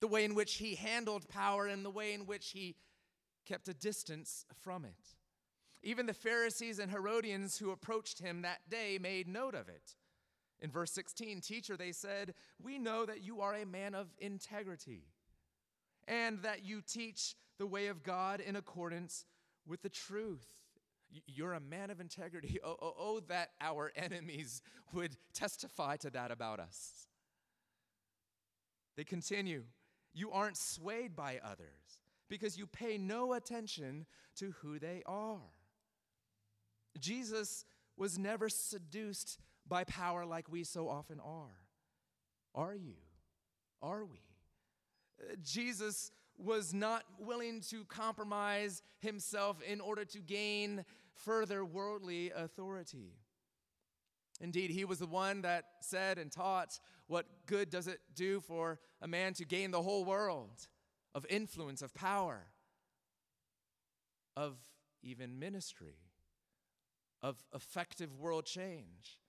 The 0.00 0.06
way 0.06 0.24
in 0.24 0.34
which 0.34 0.54
he 0.54 0.74
handled 0.74 1.28
power 1.28 1.66
and 1.66 1.84
the 1.84 1.90
way 1.90 2.12
in 2.12 2.26
which 2.26 2.50
he 2.50 2.76
kept 3.44 3.68
a 3.68 3.74
distance 3.74 4.44
from 4.62 4.84
it. 4.84 5.16
Even 5.82 6.06
the 6.06 6.14
Pharisees 6.14 6.78
and 6.78 6.90
Herodians 6.90 7.58
who 7.58 7.70
approached 7.70 8.18
him 8.18 8.42
that 8.42 8.68
day 8.70 8.98
made 9.00 9.28
note 9.28 9.54
of 9.54 9.68
it. 9.68 9.96
In 10.60 10.70
verse 10.70 10.92
16, 10.92 11.42
teacher, 11.42 11.76
they 11.76 11.92
said, 11.92 12.34
We 12.62 12.78
know 12.78 13.04
that 13.04 13.22
you 13.22 13.42
are 13.42 13.54
a 13.54 13.66
man 13.66 13.94
of 13.94 14.08
integrity 14.18 15.04
and 16.08 16.42
that 16.42 16.64
you 16.64 16.80
teach 16.80 17.34
the 17.58 17.66
way 17.66 17.88
of 17.88 18.02
God 18.02 18.40
in 18.40 18.56
accordance 18.56 19.26
with 19.66 19.82
the 19.82 19.90
truth. 19.90 20.46
You're 21.26 21.52
a 21.52 21.60
man 21.60 21.90
of 21.90 22.00
integrity. 22.00 22.58
Oh, 22.64 22.76
oh, 22.80 22.94
oh, 22.98 23.20
that 23.28 23.50
our 23.60 23.92
enemies 23.94 24.62
would 24.94 25.16
testify 25.34 25.96
to 25.98 26.10
that 26.10 26.30
about 26.30 26.60
us. 26.60 27.08
They 28.96 29.04
continue, 29.04 29.64
You 30.14 30.30
aren't 30.32 30.56
swayed 30.56 31.14
by 31.14 31.40
others 31.44 32.03
because 32.28 32.58
you 32.58 32.66
pay 32.66 32.98
no 32.98 33.32
attention 33.34 34.06
to 34.36 34.52
who 34.62 34.78
they 34.78 35.02
are. 35.06 35.40
Jesus 36.98 37.64
was 37.96 38.18
never 38.18 38.48
seduced 38.48 39.38
by 39.66 39.84
power 39.84 40.24
like 40.24 40.50
we 40.50 40.64
so 40.64 40.88
often 40.88 41.20
are. 41.20 41.56
Are 42.54 42.74
you? 42.74 42.96
Are 43.82 44.04
we? 44.04 44.20
Jesus 45.42 46.10
was 46.36 46.74
not 46.74 47.04
willing 47.18 47.60
to 47.60 47.84
compromise 47.84 48.82
himself 48.98 49.62
in 49.62 49.80
order 49.80 50.04
to 50.04 50.18
gain 50.18 50.84
further 51.14 51.64
worldly 51.64 52.32
authority. 52.34 53.14
Indeed, 54.40 54.70
he 54.70 54.84
was 54.84 54.98
the 54.98 55.06
one 55.06 55.42
that 55.42 55.64
said 55.80 56.18
and 56.18 56.30
taught, 56.30 56.80
What 57.06 57.26
good 57.46 57.70
does 57.70 57.86
it 57.86 58.00
do 58.14 58.40
for 58.40 58.80
a 59.00 59.06
man 59.06 59.32
to 59.34 59.44
gain 59.44 59.70
the 59.70 59.82
whole 59.82 60.04
world? 60.04 60.66
Of 61.14 61.24
influence, 61.28 61.82
of 61.82 61.94
power, 61.94 62.46
of 64.36 64.56
even 65.02 65.38
ministry, 65.38 65.96
of 67.22 67.44
effective 67.54 68.14
world 68.16 68.46
change, 68.46 69.20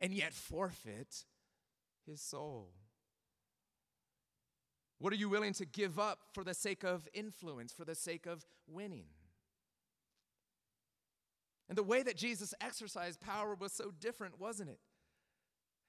and 0.00 0.12
yet 0.12 0.32
forfeit 0.32 1.24
his 2.06 2.20
soul? 2.20 2.72
What 4.98 5.12
are 5.12 5.16
you 5.16 5.28
willing 5.28 5.52
to 5.54 5.64
give 5.64 5.98
up 5.98 6.18
for 6.32 6.42
the 6.42 6.54
sake 6.54 6.82
of 6.82 7.06
influence, 7.14 7.72
for 7.72 7.84
the 7.84 7.94
sake 7.94 8.26
of 8.26 8.44
winning? 8.66 9.06
And 11.68 11.78
the 11.78 11.82
way 11.82 12.02
that 12.02 12.16
Jesus 12.16 12.54
exercised 12.60 13.20
power 13.20 13.54
was 13.54 13.72
so 13.72 13.92
different, 14.00 14.40
wasn't 14.40 14.70
it? 14.70 14.80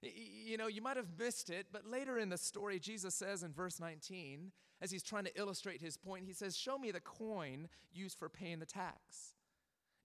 You 0.01 0.57
know, 0.57 0.67
you 0.67 0.81
might 0.81 0.97
have 0.97 1.17
missed 1.17 1.49
it, 1.49 1.67
but 1.71 1.85
later 1.85 2.17
in 2.17 2.29
the 2.29 2.37
story, 2.37 2.79
Jesus 2.79 3.15
says 3.15 3.43
in 3.43 3.51
verse 3.51 3.79
19, 3.79 4.51
as 4.81 4.91
he's 4.91 5.03
trying 5.03 5.25
to 5.25 5.37
illustrate 5.37 5.81
his 5.81 5.97
point, 5.97 6.25
he 6.25 6.33
says, 6.33 6.57
Show 6.57 6.77
me 6.77 6.91
the 6.91 7.01
coin 7.01 7.67
used 7.91 8.17
for 8.17 8.29
paying 8.29 8.59
the 8.59 8.65
tax. 8.65 9.35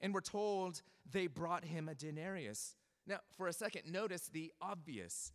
And 0.00 0.12
we're 0.12 0.20
told 0.20 0.82
they 1.10 1.28
brought 1.28 1.64
him 1.64 1.88
a 1.88 1.94
denarius. 1.94 2.74
Now, 3.06 3.18
for 3.36 3.46
a 3.46 3.52
second, 3.52 3.90
notice 3.90 4.28
the 4.32 4.52
obvious. 4.60 5.32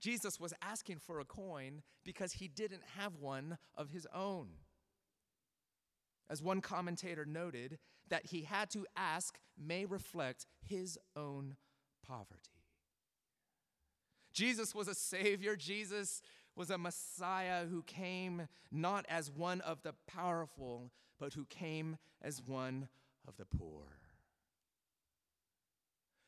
Jesus 0.00 0.40
was 0.40 0.54
asking 0.62 0.98
for 0.98 1.20
a 1.20 1.24
coin 1.24 1.82
because 2.04 2.32
he 2.32 2.48
didn't 2.48 2.82
have 2.96 3.16
one 3.16 3.58
of 3.76 3.90
his 3.90 4.06
own. 4.14 4.48
As 6.30 6.42
one 6.42 6.60
commentator 6.60 7.26
noted, 7.26 7.78
that 8.08 8.26
he 8.26 8.42
had 8.42 8.70
to 8.70 8.86
ask 8.96 9.38
may 9.58 9.84
reflect 9.84 10.46
his 10.62 10.98
own 11.14 11.56
poverty. 12.06 12.59
Jesus 14.40 14.74
was 14.74 14.88
a 14.88 14.94
Savior. 14.94 15.54
Jesus 15.54 16.22
was 16.56 16.70
a 16.70 16.78
Messiah 16.78 17.66
who 17.66 17.82
came 17.82 18.48
not 18.72 19.04
as 19.06 19.30
one 19.30 19.60
of 19.60 19.82
the 19.82 19.92
powerful, 20.06 20.90
but 21.18 21.34
who 21.34 21.44
came 21.44 21.98
as 22.22 22.40
one 22.46 22.88
of 23.28 23.36
the 23.36 23.44
poor. 23.44 23.84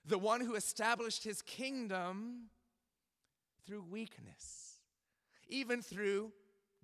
The 0.04 0.18
one 0.18 0.42
who 0.42 0.56
established 0.56 1.24
his 1.24 1.40
kingdom 1.40 2.50
through 3.66 3.84
weakness, 3.90 4.76
even 5.48 5.80
through 5.80 6.32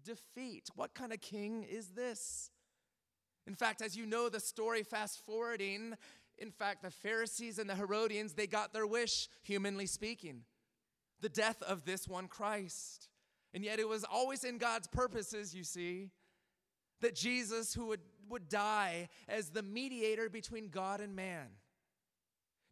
defeat. 0.02 0.70
What 0.76 0.94
kind 0.94 1.12
of 1.12 1.20
king 1.20 1.62
is 1.62 1.88
this? 1.88 2.50
In 3.46 3.54
fact, 3.54 3.82
as 3.82 3.94
you 3.94 4.06
know 4.06 4.30
the 4.30 4.40
story, 4.40 4.82
fast 4.82 5.20
forwarding, 5.26 5.92
in 6.38 6.50
fact, 6.50 6.82
the 6.82 6.90
Pharisees 6.90 7.58
and 7.58 7.68
the 7.68 7.74
Herodians, 7.74 8.32
they 8.32 8.46
got 8.46 8.72
their 8.72 8.86
wish, 8.86 9.28
humanly 9.42 9.84
speaking 9.84 10.44
the 11.20 11.28
death 11.28 11.62
of 11.62 11.84
this 11.84 12.06
one 12.06 12.28
Christ. 12.28 13.08
And 13.54 13.64
yet 13.64 13.78
it 13.78 13.88
was 13.88 14.04
always 14.04 14.44
in 14.44 14.58
God's 14.58 14.86
purposes, 14.88 15.54
you 15.54 15.64
see, 15.64 16.10
that 17.00 17.14
Jesus, 17.14 17.74
who 17.74 17.86
would, 17.86 18.00
would 18.28 18.48
die 18.48 19.08
as 19.28 19.50
the 19.50 19.62
mediator 19.62 20.28
between 20.28 20.68
God 20.68 21.00
and 21.00 21.16
man, 21.16 21.46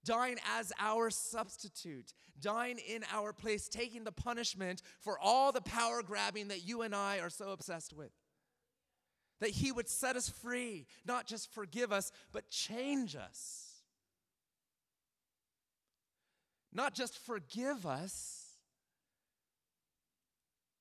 dying 0.04 0.36
as 0.56 0.72
our 0.78 1.10
substitute, 1.10 2.12
dying 2.40 2.78
in 2.78 3.04
our 3.12 3.32
place, 3.32 3.68
taking 3.68 4.04
the 4.04 4.12
punishment 4.12 4.82
for 5.00 5.18
all 5.18 5.52
the 5.52 5.62
power 5.62 6.02
grabbing 6.02 6.48
that 6.48 6.66
you 6.66 6.82
and 6.82 6.94
I 6.94 7.20
are 7.20 7.30
so 7.30 7.50
obsessed 7.50 7.92
with. 7.92 8.12
That 9.40 9.50
he 9.50 9.70
would 9.70 9.88
set 9.88 10.16
us 10.16 10.28
free, 10.28 10.86
not 11.04 11.26
just 11.26 11.52
forgive 11.52 11.92
us, 11.92 12.10
but 12.32 12.48
change 12.48 13.16
us. 13.16 13.65
Not 16.76 16.94
just 16.94 17.18
forgive 17.18 17.86
us, 17.86 18.44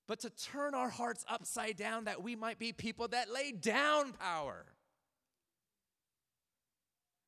but 0.08 0.20
to 0.20 0.30
turn 0.30 0.76
our 0.76 0.90
hearts 0.90 1.26
upside 1.30 1.78
down 1.78 2.04
that 2.04 2.22
we 2.22 2.36
might 2.36 2.60
be 2.60 2.74
people 2.74 3.08
that 3.08 3.32
lay 3.34 3.54
down 3.54 4.12
power, 4.12 4.66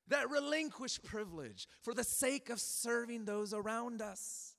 that 0.09 0.29
relinquish 0.29 1.01
privilege 1.01 1.65
for 1.81 1.93
the 1.93 2.03
sake 2.03 2.49
of 2.49 2.59
serving 2.59 3.23
those 3.23 3.53
around 3.53 4.01
us. 4.01 4.53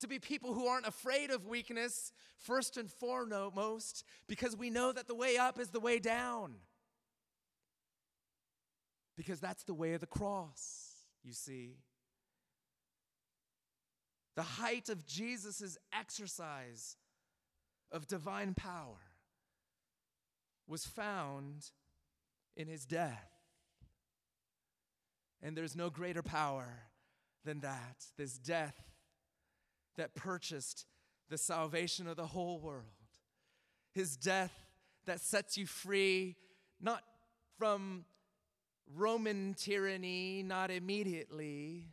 To 0.00 0.08
be 0.08 0.18
people 0.18 0.52
who 0.52 0.66
aren't 0.66 0.86
afraid 0.86 1.30
of 1.30 1.46
weakness, 1.46 2.12
first 2.38 2.76
and 2.76 2.90
foremost, 2.90 4.04
because 4.26 4.56
we 4.56 4.68
know 4.68 4.90
that 4.90 5.06
the 5.06 5.14
way 5.14 5.36
up 5.36 5.60
is 5.60 5.68
the 5.68 5.80
way 5.80 5.98
down. 5.98 6.54
Because 9.16 9.38
that's 9.38 9.64
the 9.64 9.74
way 9.74 9.92
of 9.92 10.00
the 10.00 10.06
cross, 10.06 10.90
you 11.22 11.32
see. 11.32 11.76
The 14.36 14.42
height 14.42 14.88
of 14.88 15.06
Jesus' 15.06 15.78
exercise 15.92 16.96
of 17.92 18.06
divine 18.06 18.54
power 18.54 19.00
was 20.66 20.84
found 20.84 21.70
in 22.56 22.66
his 22.66 22.84
death. 22.84 23.30
And 25.42 25.56
there's 25.56 25.76
no 25.76 25.90
greater 25.90 26.22
power 26.22 26.66
than 27.44 27.60
that, 27.60 28.06
this 28.16 28.38
death 28.38 28.80
that 29.96 30.14
purchased 30.14 30.86
the 31.28 31.38
salvation 31.38 32.08
of 32.08 32.16
the 32.16 32.26
whole 32.26 32.58
world. 32.58 32.84
His 33.92 34.16
death 34.16 34.52
that 35.06 35.20
sets 35.20 35.56
you 35.56 35.66
free, 35.66 36.36
not 36.80 37.04
from 37.58 38.04
Roman 38.96 39.54
tyranny, 39.54 40.42
not 40.42 40.70
immediately, 40.70 41.88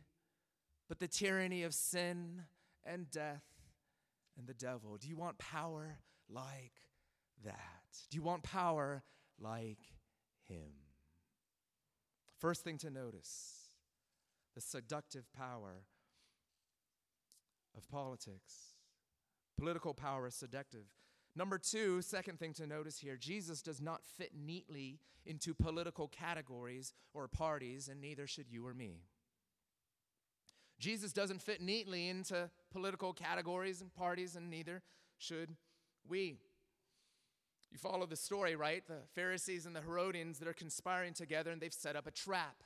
but 0.92 0.98
the 0.98 1.08
tyranny 1.08 1.62
of 1.62 1.72
sin 1.72 2.42
and 2.84 3.10
death 3.10 3.44
and 4.36 4.46
the 4.46 4.52
devil. 4.52 4.98
Do 5.00 5.08
you 5.08 5.16
want 5.16 5.38
power 5.38 5.96
like 6.28 6.74
that? 7.46 7.96
Do 8.10 8.16
you 8.16 8.22
want 8.22 8.42
power 8.42 9.02
like 9.40 9.78
him? 10.46 10.68
First 12.38 12.62
thing 12.62 12.76
to 12.76 12.90
notice 12.90 13.70
the 14.54 14.60
seductive 14.60 15.32
power 15.32 15.86
of 17.74 17.88
politics. 17.88 18.74
Political 19.56 19.94
power 19.94 20.26
is 20.26 20.34
seductive. 20.34 20.84
Number 21.34 21.56
two, 21.56 22.02
second 22.02 22.38
thing 22.38 22.52
to 22.52 22.66
notice 22.66 22.98
here 22.98 23.16
Jesus 23.16 23.62
does 23.62 23.80
not 23.80 24.02
fit 24.04 24.32
neatly 24.38 25.00
into 25.24 25.54
political 25.54 26.08
categories 26.08 26.92
or 27.14 27.28
parties, 27.28 27.88
and 27.88 27.98
neither 27.98 28.26
should 28.26 28.50
you 28.50 28.66
or 28.66 28.74
me. 28.74 29.04
Jesus 30.82 31.12
doesn't 31.12 31.40
fit 31.40 31.60
neatly 31.60 32.08
into 32.08 32.50
political 32.72 33.12
categories 33.12 33.80
and 33.80 33.94
parties, 33.94 34.34
and 34.34 34.50
neither 34.50 34.82
should 35.16 35.50
we. 36.08 36.40
You 37.70 37.78
follow 37.78 38.04
the 38.04 38.16
story, 38.16 38.56
right? 38.56 38.84
The 38.88 38.98
Pharisees 39.14 39.64
and 39.64 39.76
the 39.76 39.80
Herodians 39.80 40.40
that 40.40 40.48
are 40.48 40.52
conspiring 40.52 41.14
together, 41.14 41.52
and 41.52 41.60
they've 41.60 41.72
set 41.72 41.94
up 41.94 42.08
a 42.08 42.10
trap. 42.10 42.64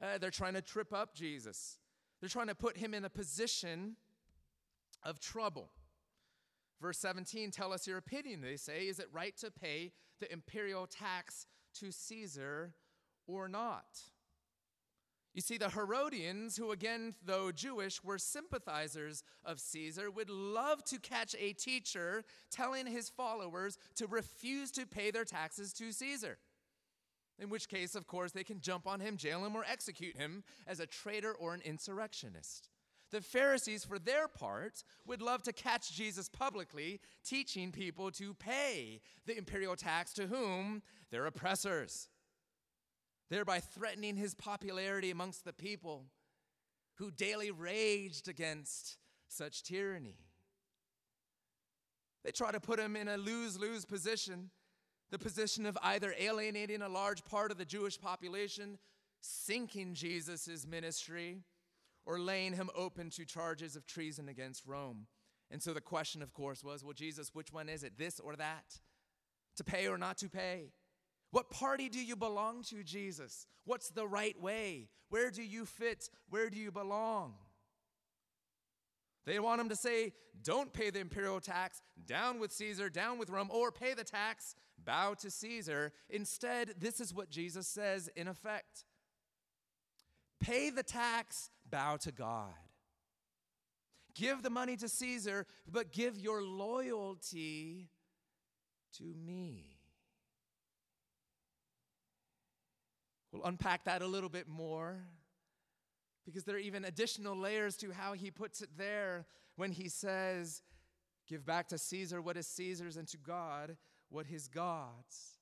Uh, 0.00 0.18
they're 0.18 0.30
trying 0.30 0.52
to 0.52 0.60
trip 0.60 0.92
up 0.92 1.14
Jesus, 1.14 1.78
they're 2.20 2.28
trying 2.28 2.48
to 2.48 2.54
put 2.54 2.76
him 2.76 2.92
in 2.92 3.06
a 3.06 3.10
position 3.10 3.96
of 5.02 5.18
trouble. 5.18 5.70
Verse 6.82 6.98
17, 6.98 7.50
tell 7.50 7.72
us 7.72 7.86
your 7.86 7.96
opinion. 7.96 8.42
They 8.42 8.56
say, 8.56 8.88
is 8.88 8.98
it 8.98 9.08
right 9.10 9.34
to 9.38 9.50
pay 9.50 9.92
the 10.20 10.30
imperial 10.30 10.86
tax 10.86 11.46
to 11.78 11.92
Caesar 11.92 12.74
or 13.26 13.48
not? 13.48 13.86
You 15.34 15.40
see, 15.40 15.56
the 15.56 15.70
Herodians, 15.70 16.58
who 16.58 16.72
again, 16.72 17.14
though 17.24 17.50
Jewish, 17.50 18.04
were 18.04 18.18
sympathizers 18.18 19.22
of 19.44 19.60
Caesar, 19.60 20.10
would 20.10 20.28
love 20.28 20.84
to 20.84 20.98
catch 20.98 21.34
a 21.38 21.54
teacher 21.54 22.24
telling 22.50 22.86
his 22.86 23.08
followers 23.08 23.78
to 23.96 24.06
refuse 24.06 24.70
to 24.72 24.86
pay 24.86 25.10
their 25.10 25.24
taxes 25.24 25.72
to 25.74 25.90
Caesar. 25.92 26.38
In 27.38 27.48
which 27.48 27.68
case, 27.68 27.94
of 27.94 28.06
course, 28.06 28.32
they 28.32 28.44
can 28.44 28.60
jump 28.60 28.86
on 28.86 29.00
him, 29.00 29.16
jail 29.16 29.44
him, 29.44 29.56
or 29.56 29.64
execute 29.64 30.16
him 30.16 30.44
as 30.66 30.80
a 30.80 30.86
traitor 30.86 31.32
or 31.32 31.54
an 31.54 31.62
insurrectionist. 31.64 32.68
The 33.10 33.22
Pharisees, 33.22 33.84
for 33.84 33.98
their 33.98 34.28
part, 34.28 34.84
would 35.06 35.22
love 35.22 35.42
to 35.44 35.52
catch 35.52 35.92
Jesus 35.92 36.28
publicly 36.28 37.00
teaching 37.24 37.72
people 37.72 38.10
to 38.12 38.34
pay 38.34 39.00
the 39.26 39.36
imperial 39.36 39.76
tax 39.76 40.12
to 40.14 40.26
whom? 40.26 40.82
Their 41.10 41.26
oppressors, 41.26 42.08
thereby 43.32 43.60
threatening 43.60 44.14
his 44.14 44.34
popularity 44.34 45.10
amongst 45.10 45.46
the 45.46 45.54
people 45.54 46.04
who 46.96 47.10
daily 47.10 47.50
raged 47.50 48.28
against 48.28 48.98
such 49.26 49.62
tyranny. 49.62 50.18
They 52.24 52.30
try 52.30 52.52
to 52.52 52.60
put 52.60 52.78
him 52.78 52.94
in 52.94 53.08
a 53.08 53.16
lose 53.16 53.58
lose 53.58 53.86
position 53.86 54.50
the 55.10 55.18
position 55.18 55.66
of 55.66 55.76
either 55.82 56.14
alienating 56.18 56.80
a 56.80 56.88
large 56.88 57.22
part 57.26 57.50
of 57.50 57.58
the 57.58 57.66
Jewish 57.66 58.00
population, 58.00 58.78
sinking 59.20 59.92
Jesus' 59.92 60.66
ministry, 60.66 61.42
or 62.06 62.18
laying 62.18 62.54
him 62.54 62.70
open 62.74 63.10
to 63.10 63.26
charges 63.26 63.76
of 63.76 63.86
treason 63.86 64.30
against 64.30 64.66
Rome. 64.66 65.06
And 65.50 65.62
so 65.62 65.74
the 65.74 65.82
question, 65.82 66.22
of 66.22 66.32
course, 66.32 66.64
was 66.64 66.82
well, 66.82 66.94
Jesus, 66.94 67.34
which 67.34 67.52
one 67.52 67.68
is 67.68 67.84
it, 67.84 67.98
this 67.98 68.20
or 68.20 68.36
that? 68.36 68.80
To 69.56 69.64
pay 69.64 69.86
or 69.86 69.98
not 69.98 70.16
to 70.18 70.30
pay? 70.30 70.72
What 71.32 71.50
party 71.50 71.88
do 71.88 71.98
you 71.98 72.14
belong 72.14 72.62
to, 72.64 72.84
Jesus? 72.84 73.46
What's 73.64 73.88
the 73.88 74.06
right 74.06 74.40
way? 74.40 74.90
Where 75.08 75.30
do 75.30 75.42
you 75.42 75.64
fit? 75.64 76.08
Where 76.28 76.50
do 76.50 76.58
you 76.58 76.70
belong? 76.70 77.34
They 79.24 79.38
want 79.38 79.60
him 79.60 79.70
to 79.70 79.76
say, 79.76 80.12
don't 80.42 80.72
pay 80.72 80.90
the 80.90 81.00
imperial 81.00 81.40
tax, 81.40 81.80
down 82.06 82.38
with 82.38 82.52
Caesar, 82.52 82.90
down 82.90 83.18
with 83.18 83.30
Rome, 83.30 83.48
or 83.50 83.72
pay 83.72 83.94
the 83.94 84.04
tax, 84.04 84.54
bow 84.84 85.14
to 85.14 85.30
Caesar. 85.30 85.92
Instead, 86.10 86.74
this 86.78 87.00
is 87.00 87.14
what 87.14 87.30
Jesus 87.30 87.66
says 87.66 88.08
in 88.14 88.28
effect 88.28 88.84
pay 90.40 90.70
the 90.70 90.82
tax, 90.82 91.50
bow 91.70 91.96
to 91.98 92.12
God. 92.12 92.52
Give 94.14 94.42
the 94.42 94.50
money 94.50 94.76
to 94.76 94.88
Caesar, 94.88 95.46
but 95.70 95.92
give 95.92 96.18
your 96.18 96.42
loyalty 96.42 97.88
to 98.98 99.04
me. 99.04 99.71
We'll 103.32 103.44
unpack 103.44 103.84
that 103.84 104.02
a 104.02 104.06
little 104.06 104.28
bit 104.28 104.46
more 104.48 104.98
because 106.24 106.44
there 106.44 106.56
are 106.56 106.60
even 106.60 106.84
additional 106.84 107.36
layers 107.36 107.76
to 107.78 107.90
how 107.90 108.12
he 108.12 108.30
puts 108.30 108.60
it 108.60 108.70
there 108.76 109.26
when 109.56 109.72
he 109.72 109.88
says, 109.88 110.62
Give 111.28 111.44
back 111.44 111.68
to 111.68 111.78
Caesar 111.78 112.20
what 112.20 112.36
is 112.36 112.46
Caesar's 112.46 112.96
and 112.96 113.08
to 113.08 113.16
God 113.16 113.76
what 114.10 114.26
is 114.30 114.48
God's. 114.48 115.38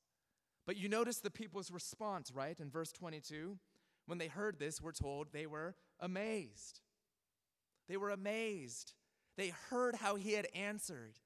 But 0.66 0.76
you 0.76 0.88
notice 0.88 1.18
the 1.18 1.31
people's 1.31 1.70
response, 1.70 2.31
right? 2.33 2.59
In 2.61 2.70
verse 2.70 2.92
22, 2.92 3.59
when 4.07 4.18
they 4.18 4.29
heard 4.29 4.59
this, 4.59 4.81
we're 4.81 4.92
told 4.92 5.29
they 5.33 5.46
were 5.46 5.74
amazed. 5.98 6.81
They 7.88 7.96
were 7.96 8.11
amazed. 8.11 8.92
They 9.37 9.53
heard 9.70 9.96
how 9.96 10.14
he 10.14 10.35
had 10.35 10.46
answered. 10.55 11.18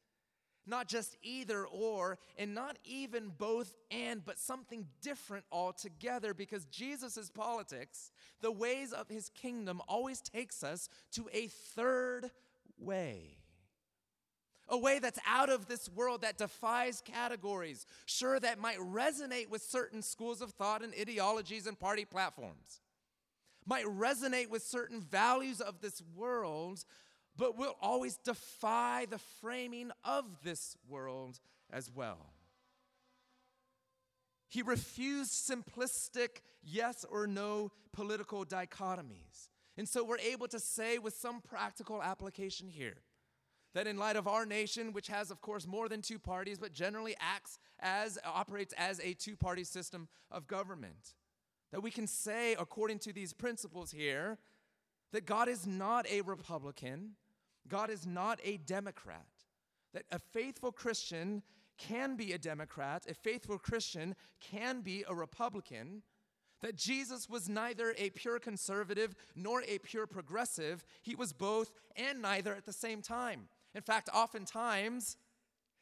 Not 0.66 0.88
just 0.88 1.16
either 1.22 1.66
or, 1.66 2.18
and 2.38 2.54
not 2.54 2.78
even 2.84 3.30
both 3.36 3.74
and, 3.90 4.24
but 4.24 4.38
something 4.38 4.86
different 5.02 5.44
altogether, 5.52 6.32
because 6.32 6.64
Jesus' 6.66 7.30
politics, 7.30 8.10
the 8.40 8.50
ways 8.52 8.92
of 8.92 9.08
his 9.08 9.28
kingdom, 9.30 9.82
always 9.88 10.20
takes 10.20 10.64
us 10.64 10.88
to 11.12 11.28
a 11.32 11.48
third 11.48 12.30
way. 12.78 13.36
A 14.68 14.78
way 14.78 14.98
that's 14.98 15.18
out 15.26 15.50
of 15.50 15.66
this 15.66 15.90
world, 15.90 16.22
that 16.22 16.38
defies 16.38 17.02
categories. 17.04 17.84
Sure, 18.06 18.40
that 18.40 18.58
might 18.58 18.78
resonate 18.78 19.50
with 19.50 19.62
certain 19.62 20.00
schools 20.00 20.40
of 20.40 20.52
thought 20.52 20.82
and 20.82 20.94
ideologies 20.98 21.66
and 21.66 21.78
party 21.78 22.06
platforms 22.06 22.80
might 23.66 23.86
resonate 23.86 24.50
with 24.50 24.62
certain 24.62 25.00
values 25.00 25.60
of 25.60 25.80
this 25.80 26.02
world, 26.14 26.84
but 27.36 27.58
will 27.58 27.76
always 27.80 28.16
defy 28.16 29.06
the 29.08 29.18
framing 29.40 29.90
of 30.04 30.24
this 30.42 30.76
world 30.88 31.40
as 31.72 31.90
well. 31.90 32.32
He 34.48 34.62
refused 34.62 35.32
simplistic 35.32 36.42
yes 36.62 37.04
or 37.10 37.26
no 37.26 37.72
political 37.92 38.44
dichotomies. 38.44 39.48
And 39.76 39.88
so 39.88 40.04
we're 40.04 40.18
able 40.18 40.46
to 40.48 40.60
say 40.60 40.98
with 40.98 41.14
some 41.14 41.40
practical 41.40 42.00
application 42.00 42.68
here 42.68 42.98
that 43.74 43.88
in 43.88 43.96
light 43.98 44.14
of 44.14 44.28
our 44.28 44.46
nation, 44.46 44.92
which 44.92 45.08
has, 45.08 45.32
of 45.32 45.40
course, 45.40 45.66
more 45.66 45.88
than 45.88 46.00
two 46.00 46.20
parties, 46.20 46.58
but 46.58 46.72
generally 46.72 47.16
acts 47.18 47.58
as, 47.80 48.18
operates 48.24 48.72
as 48.78 49.00
a 49.00 49.14
two 49.14 49.34
party 49.34 49.64
system 49.64 50.06
of 50.30 50.46
government, 50.46 51.14
that 51.72 51.82
we 51.82 51.90
can 51.90 52.06
say, 52.06 52.54
according 52.56 53.00
to 53.00 53.12
these 53.12 53.32
principles 53.32 53.90
here, 53.90 54.38
that 55.12 55.26
God 55.26 55.48
is 55.48 55.66
not 55.66 56.08
a 56.08 56.20
Republican, 56.20 57.16
God 57.68 57.90
is 57.90 58.06
not 58.06 58.40
a 58.44 58.58
Democrat, 58.58 59.26
that 59.92 60.04
a 60.10 60.18
faithful 60.18 60.72
Christian 60.72 61.42
can 61.78 62.16
be 62.16 62.32
a 62.32 62.38
Democrat, 62.38 63.04
a 63.08 63.14
faithful 63.14 63.58
Christian 63.58 64.14
can 64.40 64.80
be 64.80 65.04
a 65.08 65.14
Republican, 65.14 66.02
that 66.62 66.76
Jesus 66.76 67.28
was 67.28 67.48
neither 67.48 67.94
a 67.98 68.10
pure 68.10 68.38
conservative 68.38 69.14
nor 69.34 69.62
a 69.66 69.78
pure 69.78 70.06
progressive, 70.06 70.84
he 71.02 71.14
was 71.14 71.32
both 71.32 71.72
and 71.96 72.22
neither 72.22 72.54
at 72.54 72.64
the 72.64 72.72
same 72.72 73.02
time. 73.02 73.48
In 73.74 73.82
fact, 73.82 74.08
oftentimes, 74.14 75.16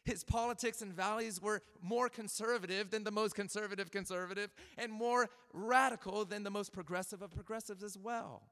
his 0.05 0.25
politics 0.25 0.83
and 0.83 0.93
values 0.93 1.41
were 1.41 1.63
more 1.81 2.09
conservative 2.09 2.91
than 2.91 3.05
the 3.05 3.13
most 3.13 3.35
conservative 3.35 3.91
conservative 3.91 4.53
and 4.77 4.91
more 4.91 5.29
radical 5.53 6.25
than 6.25 6.43
the 6.43 6.51
most 6.51 6.73
progressive 6.73 7.23
of 7.23 7.31
progressives 7.31 7.85
as 7.85 7.97
well. 7.97 8.43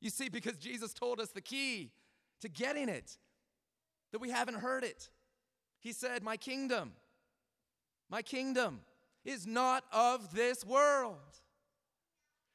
You 0.00 0.10
see, 0.10 0.28
because 0.28 0.58
Jesus 0.58 0.92
told 0.92 1.20
us 1.20 1.30
the 1.30 1.40
key 1.40 1.92
to 2.44 2.48
getting 2.48 2.88
it, 2.88 3.16
that 4.12 4.20
we 4.20 4.30
haven't 4.30 4.56
heard 4.56 4.84
it. 4.84 5.10
He 5.80 5.92
said, 5.92 6.22
My 6.22 6.36
kingdom, 6.36 6.92
my 8.08 8.22
kingdom 8.22 8.80
is 9.24 9.46
not 9.46 9.84
of 9.92 10.34
this 10.34 10.64
world. 10.64 11.18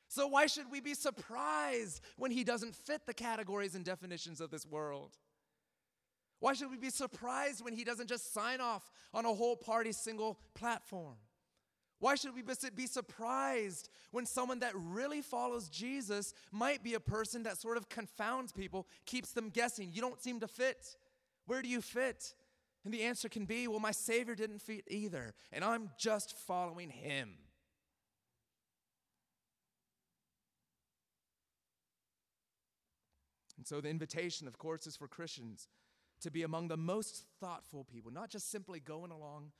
So, 0.08 0.26
why 0.26 0.48
should 0.48 0.72
we 0.72 0.82
be 0.82 0.96
surprised 0.96 2.02
when 2.18 2.32
he 2.32 2.44
doesn't 2.44 2.76
fit 2.76 3.06
the 3.06 3.14
categories 3.14 3.76
and 3.76 3.86
definitions 3.86 4.42
of 4.42 4.50
this 4.50 4.66
world? 4.66 5.18
Why 6.40 6.54
should 6.54 6.72
we 6.72 6.78
be 6.78 6.90
surprised 6.90 7.64
when 7.64 7.74
he 7.74 7.84
doesn't 7.84 8.08
just 8.08 8.34
sign 8.34 8.62
off 8.62 8.90
on 9.14 9.26
a 9.26 9.34
whole 9.34 9.56
party 9.56 9.92
single 9.92 10.40
platform? 10.56 11.18
Why 12.00 12.16
should 12.16 12.34
we 12.34 12.44
be 12.76 12.86
surprised 12.86 13.90
when 14.12 14.26
someone 14.26 14.60
that 14.60 14.72
really 14.74 15.22
follows 15.22 15.68
Jesus 15.68 16.34
might 16.52 16.82
be 16.82 16.94
a 16.94 17.00
person 17.00 17.44
that 17.44 17.58
sort 17.58 17.76
of 17.76 17.90
confounds 17.90 18.54
people, 18.54 18.88
keeps 19.06 19.32
them 19.34 19.50
guessing? 19.50 19.90
You 19.92 20.02
don't 20.02 20.22
seem 20.22 20.40
to 20.40 20.48
fit. 20.48 20.96
Where 21.46 21.62
do 21.62 21.68
you 21.68 21.82
fit? 21.82 22.34
And 22.86 22.94
the 22.94 23.04
answer 23.04 23.28
can 23.28 23.44
be, 23.46 23.68
well, 23.68 23.82
my 23.82 23.92
Savior 23.92 24.36
didn't 24.36 24.62
fit 24.62 24.86
either, 24.88 25.34
and 25.52 25.66
I'm 25.66 25.90
just 25.98 26.38
following 26.38 26.90
him. 26.90 27.36
And 33.58 33.68
so 33.68 33.82
the 33.82 33.90
invitation, 33.90 34.48
of 34.48 34.58
course, 34.58 34.88
is 34.88 34.96
for 34.96 35.10
Christians 35.10 35.68
to 36.22 36.32
be 36.32 36.44
among 36.44 36.70
the 36.70 36.78
most 36.78 37.26
thoughtful 37.42 37.84
people, 37.84 38.10
not 38.10 38.30
just 38.30 38.50
simply 38.50 38.80
going 38.80 39.12
along 39.12 39.52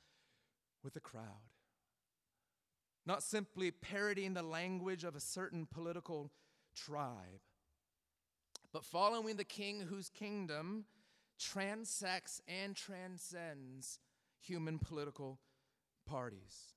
with 0.82 0.94
the 0.94 1.00
crowd, 1.00 1.50
not 3.06 3.22
simply 3.22 3.70
parodying 3.70 4.34
the 4.34 4.42
language 4.42 5.04
of 5.04 5.16
a 5.16 5.20
certain 5.20 5.66
political 5.66 6.30
tribe, 6.76 7.40
but 8.72 8.84
following 8.84 9.36
the 9.36 9.44
king 9.44 9.80
whose 9.80 10.08
kingdom 10.10 10.84
transects 11.40 12.40
and 12.46 12.76
transcends 12.76 13.98
human 14.40 14.78
political 14.78 15.38
parties. 16.06 16.74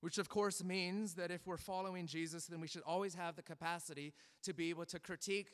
Which, 0.00 0.16
of 0.16 0.30
course, 0.30 0.64
means 0.64 1.14
that 1.14 1.30
if 1.30 1.46
we're 1.46 1.58
following 1.58 2.06
Jesus, 2.06 2.46
then 2.46 2.60
we 2.60 2.68
should 2.68 2.82
always 2.82 3.14
have 3.14 3.36
the 3.36 3.42
capacity 3.42 4.14
to 4.44 4.54
be 4.54 4.70
able 4.70 4.86
to 4.86 4.98
critique 4.98 5.50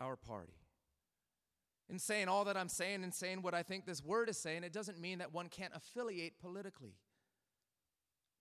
our 0.00 0.14
party. 0.14 0.63
In 1.90 1.98
saying 1.98 2.28
all 2.28 2.44
that 2.46 2.56
I'm 2.56 2.68
saying 2.68 3.04
and 3.04 3.12
saying 3.12 3.42
what 3.42 3.54
I 3.54 3.62
think 3.62 3.84
this 3.84 4.02
word 4.02 4.28
is 4.28 4.38
saying, 4.38 4.64
it 4.64 4.72
doesn't 4.72 4.98
mean 4.98 5.18
that 5.18 5.34
one 5.34 5.48
can't 5.48 5.74
affiliate 5.74 6.38
politically. 6.38 6.96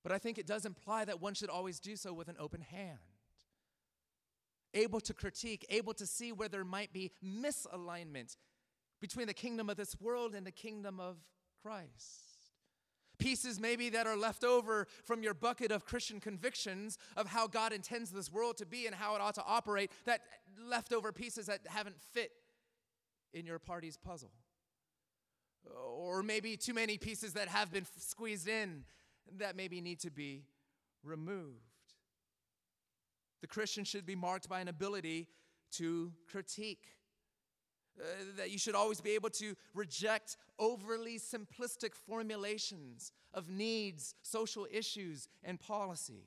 But 0.01 0.12
I 0.12 0.17
think 0.17 0.38
it 0.38 0.47
does 0.47 0.65
imply 0.65 1.06
that 1.06 1.21
one 1.21 1.34
should 1.34 1.49
always 1.49 1.79
do 1.79 1.95
so 1.95 2.13
with 2.13 2.29
an 2.29 2.36
open 2.39 2.62
hand. 2.62 2.99
Able 4.73 5.01
to 5.01 5.13
critique, 5.13 5.65
able 5.69 5.93
to 5.93 6.06
see 6.06 6.32
where 6.32 6.49
there 6.49 6.65
might 6.65 6.93
be 6.93 7.12
misalignment 7.23 8.38
between 9.01 9.27
the 9.27 9.34
kingdom 9.34 9.69
of 9.69 9.77
this 9.77 9.99
world 9.99 10.34
and 10.34 10.47
the 10.47 10.51
kingdom 10.51 10.99
of 10.99 11.17
Christ 11.62 12.34
pieces 13.23 13.60
maybe 13.60 13.89
that 13.89 14.06
are 14.06 14.17
left 14.17 14.43
over 14.43 14.86
from 15.06 15.23
your 15.23 15.34
bucket 15.34 15.71
of 15.71 15.86
Christian 15.86 16.19
convictions 16.19 16.97
of 17.15 17.27
how 17.27 17.47
God 17.47 17.71
intends 17.71 18.12
this 18.12 18.29
world 18.29 18.58
to 18.58 18.65
be 18.65 18.86
and 18.86 18.93
how 18.93 19.15
it 19.15 19.21
ought 19.21 19.36
to 19.36 19.43
operate, 19.45 19.91
that 20.06 20.21
leftover 20.62 21.13
pieces 21.13 21.45
that 21.45 21.62
haven't 21.67 21.95
fit 21.99 22.32
in 23.33 23.45
your 23.45 23.59
party's 23.59 23.97
puzzle. 23.97 24.31
Or 25.97 26.23
maybe 26.23 26.57
too 26.57 26.73
many 26.73 26.97
pieces 26.97 27.33
that 27.33 27.47
have 27.47 27.71
been 27.71 27.85
squeezed 27.97 28.47
in 28.47 28.83
that 29.37 29.55
maybe 29.55 29.81
need 29.81 29.99
to 30.01 30.11
be 30.11 30.43
removed. 31.03 31.59
The 33.41 33.47
Christian 33.47 33.83
should 33.83 34.05
be 34.05 34.15
marked 34.15 34.47
by 34.47 34.61
an 34.61 34.67
ability 34.67 35.27
to 35.73 36.11
critique 36.29 36.85
uh, 37.99 38.03
that 38.37 38.49
you 38.49 38.57
should 38.57 38.75
always 38.75 39.01
be 39.01 39.11
able 39.11 39.29
to 39.29 39.55
reject 39.73 40.37
overly 40.57 41.19
simplistic 41.19 41.93
formulations 41.93 43.11
of 43.33 43.49
needs, 43.49 44.15
social 44.23 44.67
issues, 44.71 45.27
and 45.43 45.59
policy. 45.59 46.25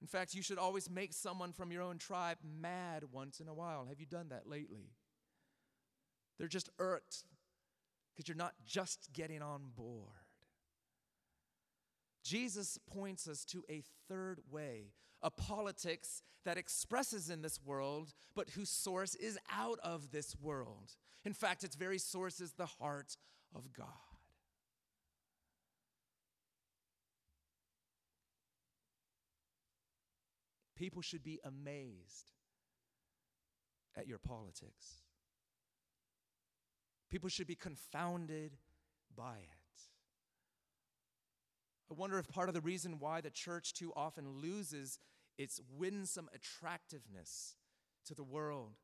In 0.00 0.06
fact, 0.06 0.34
you 0.34 0.42
should 0.42 0.58
always 0.58 0.88
make 0.88 1.12
someone 1.12 1.52
from 1.52 1.72
your 1.72 1.82
own 1.82 1.98
tribe 1.98 2.38
mad 2.42 3.04
once 3.10 3.40
in 3.40 3.48
a 3.48 3.54
while. 3.54 3.86
Have 3.88 4.00
you 4.00 4.06
done 4.06 4.28
that 4.28 4.48
lately? 4.48 4.92
They're 6.38 6.48
just 6.48 6.70
irked 6.78 7.24
because 8.14 8.28
you're 8.28 8.36
not 8.36 8.54
just 8.64 9.12
getting 9.12 9.42
on 9.42 9.70
board. 9.76 10.12
Jesus 12.22 12.78
points 12.86 13.26
us 13.26 13.44
to 13.46 13.64
a 13.68 13.82
third 14.08 14.40
way 14.50 14.92
a 15.20 15.30
politics 15.30 16.22
that 16.44 16.58
expresses 16.58 17.28
in 17.28 17.42
this 17.42 17.60
world, 17.64 18.14
but 18.36 18.50
whose 18.50 18.70
source 18.70 19.16
is 19.16 19.36
out 19.52 19.78
of 19.82 20.12
this 20.12 20.36
world. 20.40 20.92
In 21.24 21.32
fact, 21.32 21.64
its 21.64 21.74
very 21.74 21.98
source 21.98 22.40
is 22.40 22.52
the 22.52 22.66
heart 22.66 23.16
of 23.52 23.72
God. 23.72 24.07
People 30.78 31.02
should 31.02 31.24
be 31.24 31.40
amazed 31.44 32.30
at 33.96 34.06
your 34.06 34.18
politics. 34.18 35.02
People 37.10 37.28
should 37.28 37.48
be 37.48 37.56
confounded 37.56 38.52
by 39.16 39.38
it. 39.38 39.58
I 41.90 41.94
wonder 41.94 42.18
if 42.18 42.28
part 42.28 42.48
of 42.48 42.54
the 42.54 42.60
reason 42.60 43.00
why 43.00 43.20
the 43.20 43.30
church 43.30 43.72
too 43.72 43.92
often 43.96 44.40
loses 44.40 45.00
its 45.36 45.60
winsome 45.76 46.28
attractiveness 46.34 47.56
to 48.06 48.14
the 48.14 48.24
world 48.24 48.74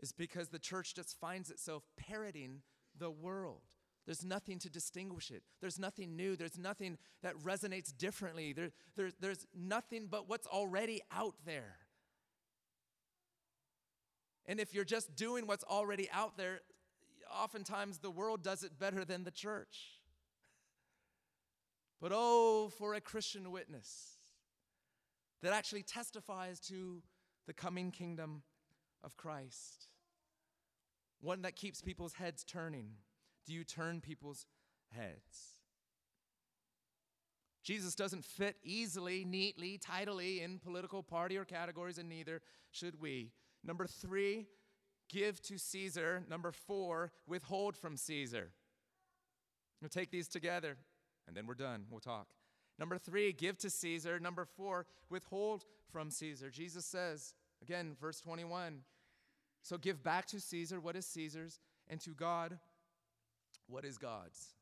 is 0.00 0.12
because 0.12 0.48
the 0.48 0.58
church 0.58 0.94
just 0.94 1.18
finds 1.18 1.50
itself 1.50 1.84
parroting 1.96 2.62
the 2.98 3.10
world. 3.10 3.62
There's 4.06 4.24
nothing 4.24 4.58
to 4.60 4.70
distinguish 4.70 5.30
it. 5.30 5.42
There's 5.60 5.78
nothing 5.78 6.14
new. 6.14 6.36
There's 6.36 6.58
nothing 6.58 6.98
that 7.22 7.36
resonates 7.38 7.96
differently. 7.96 8.52
There, 8.52 8.70
there, 8.96 9.10
there's 9.18 9.46
nothing 9.56 10.08
but 10.10 10.28
what's 10.28 10.46
already 10.46 11.00
out 11.10 11.34
there. 11.46 11.76
And 14.46 14.60
if 14.60 14.74
you're 14.74 14.84
just 14.84 15.16
doing 15.16 15.46
what's 15.46 15.64
already 15.64 16.08
out 16.12 16.36
there, 16.36 16.60
oftentimes 17.32 17.98
the 17.98 18.10
world 18.10 18.42
does 18.42 18.62
it 18.62 18.78
better 18.78 19.04
than 19.04 19.24
the 19.24 19.30
church. 19.30 19.78
But 22.00 22.12
oh, 22.14 22.70
for 22.76 22.92
a 22.92 23.00
Christian 23.00 23.50
witness 23.50 24.18
that 25.42 25.54
actually 25.54 25.84
testifies 25.84 26.60
to 26.68 27.02
the 27.46 27.54
coming 27.54 27.90
kingdom 27.90 28.42
of 29.02 29.16
Christ. 29.16 29.88
One 31.22 31.40
that 31.42 31.56
keeps 31.56 31.80
people's 31.80 32.14
heads 32.14 32.44
turning. 32.44 32.90
Do 33.46 33.52
you 33.52 33.64
turn 33.64 34.00
people's 34.00 34.46
heads? 34.90 35.54
Jesus 37.62 37.94
doesn't 37.94 38.24
fit 38.24 38.56
easily, 38.62 39.24
neatly, 39.24 39.78
tidily 39.78 40.42
in 40.42 40.58
political 40.58 41.02
party 41.02 41.38
or 41.38 41.44
categories, 41.44 41.98
and 41.98 42.08
neither 42.08 42.42
should 42.70 43.00
we. 43.00 43.32
Number 43.64 43.86
three, 43.86 44.46
give 45.08 45.40
to 45.42 45.58
Caesar. 45.58 46.22
Number 46.28 46.52
four, 46.52 47.12
withhold 47.26 47.76
from 47.76 47.96
Caesar. 47.96 48.50
We'll 49.80 49.88
take 49.88 50.10
these 50.10 50.28
together 50.28 50.76
and 51.26 51.36
then 51.36 51.46
we're 51.46 51.54
done. 51.54 51.84
We'll 51.90 52.00
talk. 52.00 52.28
Number 52.78 52.98
three, 52.98 53.32
give 53.32 53.58
to 53.58 53.70
Caesar. 53.70 54.18
Number 54.18 54.44
four, 54.44 54.86
withhold 55.08 55.64
from 55.90 56.10
Caesar. 56.10 56.50
Jesus 56.50 56.84
says, 56.84 57.34
again, 57.62 57.96
verse 58.00 58.20
21, 58.20 58.80
so 59.62 59.78
give 59.78 60.02
back 60.02 60.26
to 60.26 60.40
Caesar 60.40 60.80
what 60.80 60.96
is 60.96 61.06
Caesar's, 61.06 61.60
and 61.88 62.00
to 62.00 62.10
God 62.10 62.58
what 63.66 63.84
is 63.84 63.98
God's. 63.98 64.54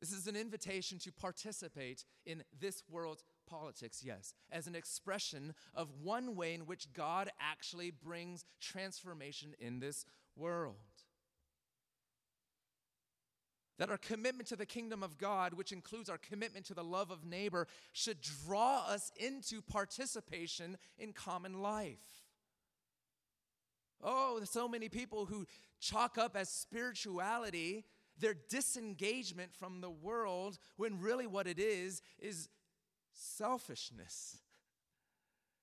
This 0.00 0.12
is 0.12 0.26
an 0.26 0.36
invitation 0.36 0.98
to 1.00 1.12
participate 1.12 2.04
in 2.24 2.42
this 2.58 2.82
world's 2.90 3.22
politics, 3.46 4.02
yes, 4.02 4.32
as 4.50 4.66
an 4.66 4.74
expression 4.74 5.54
of 5.74 5.88
one 6.02 6.36
way 6.36 6.54
in 6.54 6.62
which 6.66 6.92
God 6.94 7.30
actually 7.38 7.90
brings 7.90 8.44
transformation 8.60 9.54
in 9.58 9.80
this 9.80 10.06
world 10.36 10.76
that 13.80 13.88
our 13.88 13.96
commitment 13.96 14.46
to 14.46 14.56
the 14.56 14.66
kingdom 14.66 15.02
of 15.02 15.16
God, 15.16 15.54
which 15.54 15.72
includes 15.72 16.10
our 16.10 16.18
commitment 16.18 16.66
to 16.66 16.74
the 16.74 16.84
love 16.84 17.10
of 17.10 17.24
neighbor, 17.24 17.66
should 17.92 18.18
draw 18.20 18.84
us 18.86 19.10
into 19.16 19.62
participation 19.62 20.76
in 20.98 21.14
common 21.14 21.62
life. 21.62 22.26
Oh, 24.02 24.38
so 24.44 24.68
many 24.68 24.90
people 24.90 25.24
who 25.24 25.46
chalk 25.80 26.18
up 26.18 26.36
as 26.36 26.48
spirituality 26.48 27.84
their 28.18 28.34
disengagement 28.48 29.54
from 29.54 29.80
the 29.80 29.90
world 29.90 30.58
when 30.76 31.00
really 31.00 31.26
what 31.26 31.46
it 31.46 31.58
is 31.58 32.02
is 32.18 32.48
selfishness, 33.12 34.38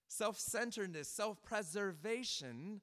self 0.08 0.38
centeredness, 0.40 1.08
self 1.08 1.42
preservation 1.44 2.82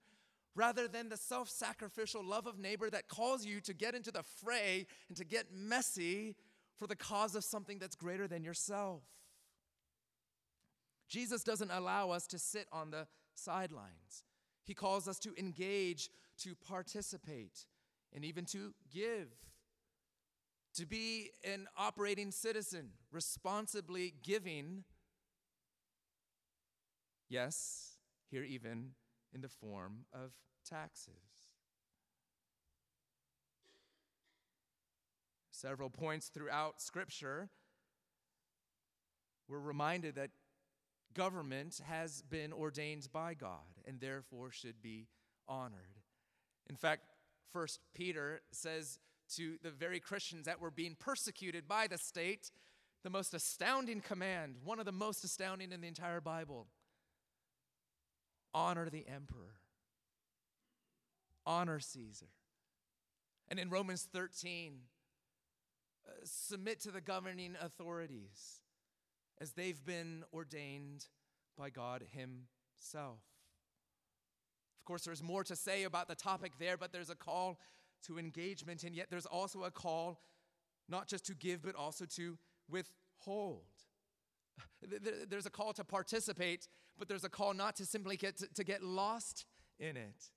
rather 0.55 0.87
than 0.87 1.09
the 1.09 1.16
self 1.16 1.49
sacrificial 1.49 2.25
love 2.25 2.47
of 2.47 2.59
neighbor 2.59 2.88
that 2.88 3.09
calls 3.09 3.44
you 3.44 3.61
to 3.61 3.75
get 3.75 3.94
into 3.94 4.12
the 4.12 4.23
fray 4.23 4.87
and 5.09 5.16
to 5.16 5.25
get 5.25 5.53
messy 5.53 6.37
for 6.77 6.87
the 6.87 6.97
cause 6.97 7.35
of 7.35 7.44
something 7.44 7.79
that's 7.79 7.97
greater 7.97 8.27
than 8.27 8.44
yourself. 8.44 9.03
Jesus 11.09 11.44
doesn't 11.44 11.70
allow 11.70 12.11
us 12.11 12.27
to 12.29 12.38
sit 12.38 12.66
on 12.73 12.90
the 12.90 13.07
sidelines. 13.35 14.25
He 14.64 14.74
calls 14.74 15.07
us 15.09 15.18
to 15.20 15.35
engage, 15.38 16.11
to 16.38 16.55
participate, 16.55 17.66
and 18.12 18.24
even 18.24 18.44
to 18.46 18.74
give. 18.92 19.29
to 20.74 20.87
be 20.87 21.31
an 21.44 21.68
operating 21.77 22.31
citizen, 22.33 22.90
responsibly 23.12 24.14
giving, 24.22 24.83
yes, 27.29 27.98
here 28.31 28.42
even 28.42 28.90
in 29.33 29.40
the 29.40 29.48
form 29.48 30.05
of 30.12 30.33
taxes. 30.68 31.14
Several 35.50 35.90
points 35.90 36.27
throughout 36.29 36.83
Scripture, 36.83 37.48
we're 39.48 39.61
reminded 39.61 40.16
that 40.16 40.31
government 41.14 41.81
has 41.87 42.22
been 42.22 42.53
ordained 42.53 43.07
by 43.12 43.35
God 43.35 43.73
and 43.87 44.01
therefore 44.01 44.51
should 44.51 44.81
be 44.83 45.09
honored. 45.49 46.01
In 46.68 46.77
fact, 46.77 47.03
First 47.53 47.81
Peter 47.94 48.40
says 48.51 48.99
to 49.37 49.57
the 49.62 49.70
very 49.70 50.01
Christians 50.01 50.47
that 50.47 50.61
were 50.61 50.70
being 50.70 50.97
persecuted 50.99 51.68
by 51.68 51.87
the 51.87 51.99
state, 51.99 52.51
the 53.03 53.11
most 53.11 53.35
astounding 53.35 54.01
command, 54.01 54.57
one 54.64 54.79
of 54.79 54.87
the 54.87 54.92
most 54.92 55.25
astounding 55.25 55.73
in 55.73 55.81
the 55.81 55.88
entire 55.88 56.20
Bible 56.20 56.66
honor 58.55 58.88
the 58.88 59.07
emperor, 59.09 59.57
honor 61.44 61.81
Caesar. 61.81 62.29
And 63.49 63.59
in 63.59 63.68
Romans 63.68 64.09
13, 64.12 64.79
uh, 66.07 66.11
submit 66.25 66.81
to 66.81 66.90
the 66.90 67.01
governing 67.01 67.57
authorities 67.61 68.61
as 69.40 69.53
they've 69.53 69.85
been 69.85 70.23
ordained 70.33 71.07
by 71.59 71.70
God 71.70 72.05
Himself. 72.12 73.20
Of 74.85 74.87
course, 74.87 75.05
there's 75.07 75.23
more 75.23 75.42
to 75.44 75.57
say 75.57 75.85
about 75.85 76.09
the 76.09 76.14
topic 76.14 76.59
there, 76.59 76.77
but 76.77 76.92
there's 76.92 77.09
a 77.09 77.14
call 77.14 77.59
to 78.07 78.18
engagement, 78.18 78.85
and 78.85 78.94
yet 78.94 79.07
there's 79.09 79.25
also 79.25 79.62
a 79.64 79.70
call 79.70 80.20
not 80.90 81.09
just 81.09 81.25
to 81.25 81.35
give, 81.35 81.62
but 81.62 81.75
also 81.75 82.05
to 82.16 82.37
withhold. 82.68 83.62
There's 85.31 85.47
a 85.47 85.51
call 85.51 85.73
to 85.73 85.85
participate, 85.85 86.68
but 86.99 87.09
there's 87.09 87.25
a 87.25 87.31
call 87.31 87.55
not 87.55 87.77
to 87.77 87.87
simply 87.87 88.18
get 88.18 88.42
to, 88.55 88.62
get 88.62 88.83
lost 88.83 89.47
in 89.81 89.97
it, 89.97 90.31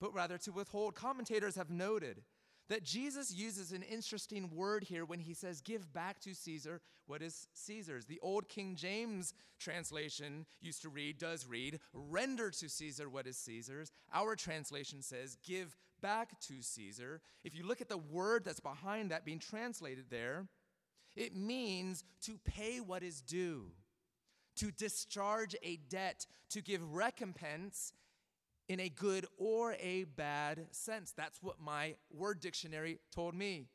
but 0.00 0.14
rather 0.14 0.38
to 0.38 0.52
withhold. 0.52 0.94
Commentators 0.94 1.56
have 1.56 1.68
noted 1.68 2.22
that 2.70 2.84
Jesus 2.84 3.34
uses 3.34 3.72
an 3.72 3.82
interesting 3.82 4.48
word 4.54 4.84
here 4.84 5.04
when 5.04 5.18
he 5.18 5.34
says, 5.34 5.60
Give 5.60 5.92
back 5.92 6.20
to 6.20 6.34
Caesar 6.34 6.80
what 7.06 7.20
is 7.20 7.48
Caesar's. 7.52 8.06
The 8.06 8.20
old 8.22 8.48
King 8.48 8.76
James 8.76 9.34
translation 9.58 10.46
used 10.60 10.80
to 10.82 10.88
read, 10.88 11.18
does 11.18 11.46
read, 11.46 11.80
Render 11.92 12.50
to 12.52 12.68
Caesar 12.68 13.10
what 13.10 13.26
is 13.26 13.36
Caesar's. 13.38 13.90
Our 14.14 14.36
translation 14.36 15.02
says, 15.02 15.36
Give 15.44 15.76
back 16.00 16.40
to 16.42 16.62
Caesar. 16.62 17.20
If 17.42 17.56
you 17.56 17.66
look 17.66 17.80
at 17.80 17.88
the 17.88 17.98
word 17.98 18.44
that's 18.44 18.60
behind 18.60 19.10
that 19.10 19.24
being 19.24 19.40
translated 19.40 20.04
there, 20.08 20.46
it 21.16 21.34
means 21.34 22.04
to 22.22 22.38
pay 22.44 22.78
what 22.78 23.02
is 23.02 23.20
due, 23.20 23.72
to 24.56 24.70
discharge 24.70 25.56
a 25.64 25.76
debt, 25.88 26.24
to 26.50 26.62
give 26.62 26.94
recompense 26.94 27.92
in 28.70 28.78
a 28.78 28.88
good 28.88 29.26
or 29.36 29.72
a 29.80 30.04
bad 30.04 30.64
sense. 30.70 31.12
That's 31.16 31.42
what 31.42 31.60
my 31.60 31.96
word 32.08 32.38
dictionary 32.38 33.00
told 33.12 33.34
me. 33.34 33.66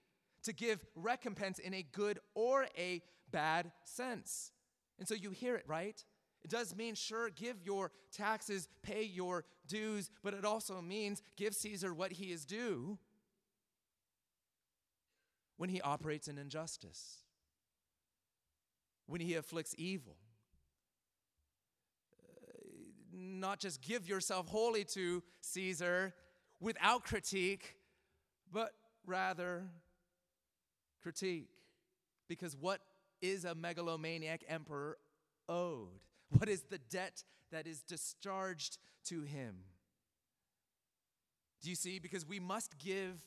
To 0.44 0.54
give 0.54 0.86
recompense 0.96 1.60
in 1.60 1.74
a 1.74 1.84
good 1.84 2.18
or 2.34 2.68
a 2.78 3.02
bad 3.30 3.74
sense. 3.84 4.54
And 4.98 5.06
so 5.06 5.14
you 5.14 5.32
hear 5.32 5.58
it, 5.58 5.66
right? 5.68 6.02
It 6.46 6.50
does 6.50 6.74
mean, 6.74 6.96
sure, 6.96 7.30
give 7.30 7.58
your 7.62 7.92
taxes, 8.14 8.70
pay 8.84 9.04
your 9.04 9.44
dues, 9.68 10.10
but 10.24 10.34
it 10.34 10.46
also 10.46 10.82
means 10.82 11.22
give 11.36 11.56
Caesar 11.56 11.94
what 11.94 12.14
he 12.14 12.32
is 12.32 12.46
due 12.46 12.98
when 15.58 15.70
he 15.70 15.82
operates 15.82 16.30
in 16.30 16.38
injustice, 16.38 17.18
when 19.08 19.20
he 19.20 19.34
afflicts 19.34 19.76
evil, 19.78 20.16
not 23.16 23.60
just 23.60 23.82
give 23.82 24.08
yourself 24.08 24.48
wholly 24.48 24.84
to 24.86 25.24
Caesar 25.42 26.14
without 26.60 27.04
critique, 27.04 27.76
but 28.52 28.72
rather 29.06 29.64
critique. 31.02 31.50
Because 32.28 32.56
what 32.56 32.82
is 33.22 33.46
a 33.46 33.56
megalomaniac 33.56 34.44
emperor 34.48 34.98
owed? 35.48 36.02
What 36.30 36.50
is 36.50 36.64
the 36.64 36.78
debt 36.78 37.24
that 37.52 37.68
is 37.68 37.82
discharged 37.82 38.78
to 39.06 39.22
him? 39.22 39.56
Do 41.62 41.70
you 41.70 41.76
see? 41.76 42.00
Because 42.00 42.26
we 42.26 42.40
must 42.40 42.78
give 42.78 43.26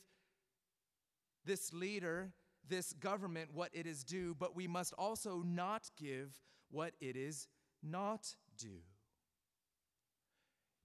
this 1.45 1.73
leader, 1.73 2.31
this 2.67 2.93
government, 2.93 3.49
what 3.53 3.69
it 3.73 3.87
is 3.87 4.03
due, 4.03 4.35
but 4.37 4.55
we 4.55 4.67
must 4.67 4.93
also 4.97 5.41
not 5.45 5.89
give 5.97 6.39
what 6.69 6.93
it 7.01 7.15
is 7.15 7.47
not 7.81 8.35
due. 8.57 8.81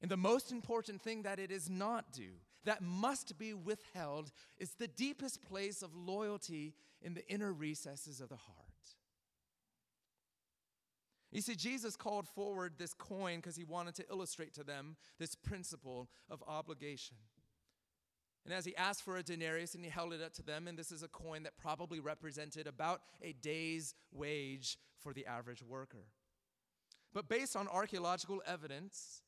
And 0.02 0.10
the 0.10 0.16
most 0.16 0.52
important 0.52 1.00
thing 1.00 1.22
that 1.22 1.38
it 1.38 1.50
is 1.50 1.70
not 1.70 2.12
due, 2.12 2.34
that 2.64 2.82
must 2.82 3.38
be 3.38 3.54
withheld, 3.54 4.32
is 4.58 4.72
the 4.72 4.88
deepest 4.88 5.42
place 5.42 5.82
of 5.82 5.94
loyalty 5.94 6.74
in 7.00 7.14
the 7.14 7.26
inner 7.28 7.52
recesses 7.52 8.20
of 8.20 8.28
the 8.28 8.36
heart. 8.36 8.58
You 11.34 11.40
see, 11.40 11.56
Jesus 11.56 11.96
called 11.96 12.28
forward 12.28 12.74
this 12.78 12.94
coin 12.94 13.36
because 13.36 13.56
he 13.56 13.64
wanted 13.64 13.96
to 13.96 14.08
illustrate 14.08 14.54
to 14.54 14.62
them 14.62 14.96
this 15.18 15.34
principle 15.34 16.08
of 16.30 16.44
obligation. 16.46 17.16
And 18.44 18.54
as 18.54 18.64
he 18.64 18.76
asked 18.76 19.02
for 19.02 19.16
a 19.16 19.22
denarius 19.22 19.74
and 19.74 19.82
he 19.82 19.90
held 19.90 20.12
it 20.12 20.22
up 20.22 20.32
to 20.34 20.42
them, 20.42 20.68
and 20.68 20.78
this 20.78 20.92
is 20.92 21.02
a 21.02 21.08
coin 21.08 21.42
that 21.44 21.56
probably 21.56 21.98
represented 21.98 22.66
about 22.66 23.00
a 23.20 23.32
day's 23.32 23.94
wage 24.12 24.78
for 25.00 25.12
the 25.12 25.26
average 25.26 25.62
worker. 25.62 26.06
But 27.12 27.28
based 27.28 27.56
on 27.56 27.68
archaeological 27.68 28.42
evidence, 28.46 29.22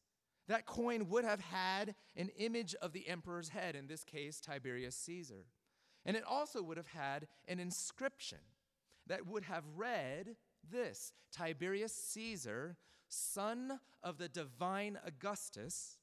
that 0.48 0.66
coin 0.66 1.08
would 1.08 1.24
have 1.24 1.40
had 1.40 1.94
an 2.16 2.30
image 2.38 2.74
of 2.80 2.92
the 2.92 3.08
emperor's 3.08 3.48
head, 3.48 3.74
in 3.74 3.86
this 3.86 4.04
case, 4.04 4.40
Tiberius 4.40 4.96
Caesar. 4.96 5.46
And 6.04 6.16
it 6.16 6.24
also 6.24 6.62
would 6.62 6.76
have 6.76 6.86
had 6.86 7.26
an 7.48 7.58
inscription 7.58 8.38
that 9.06 9.26
would 9.26 9.44
have 9.44 9.64
read 9.76 10.36
this 10.68 11.12
Tiberius 11.32 11.92
Caesar, 11.92 12.76
son 13.08 13.80
of 14.02 14.18
the 14.18 14.28
divine 14.28 14.98
Augustus, 15.04 15.98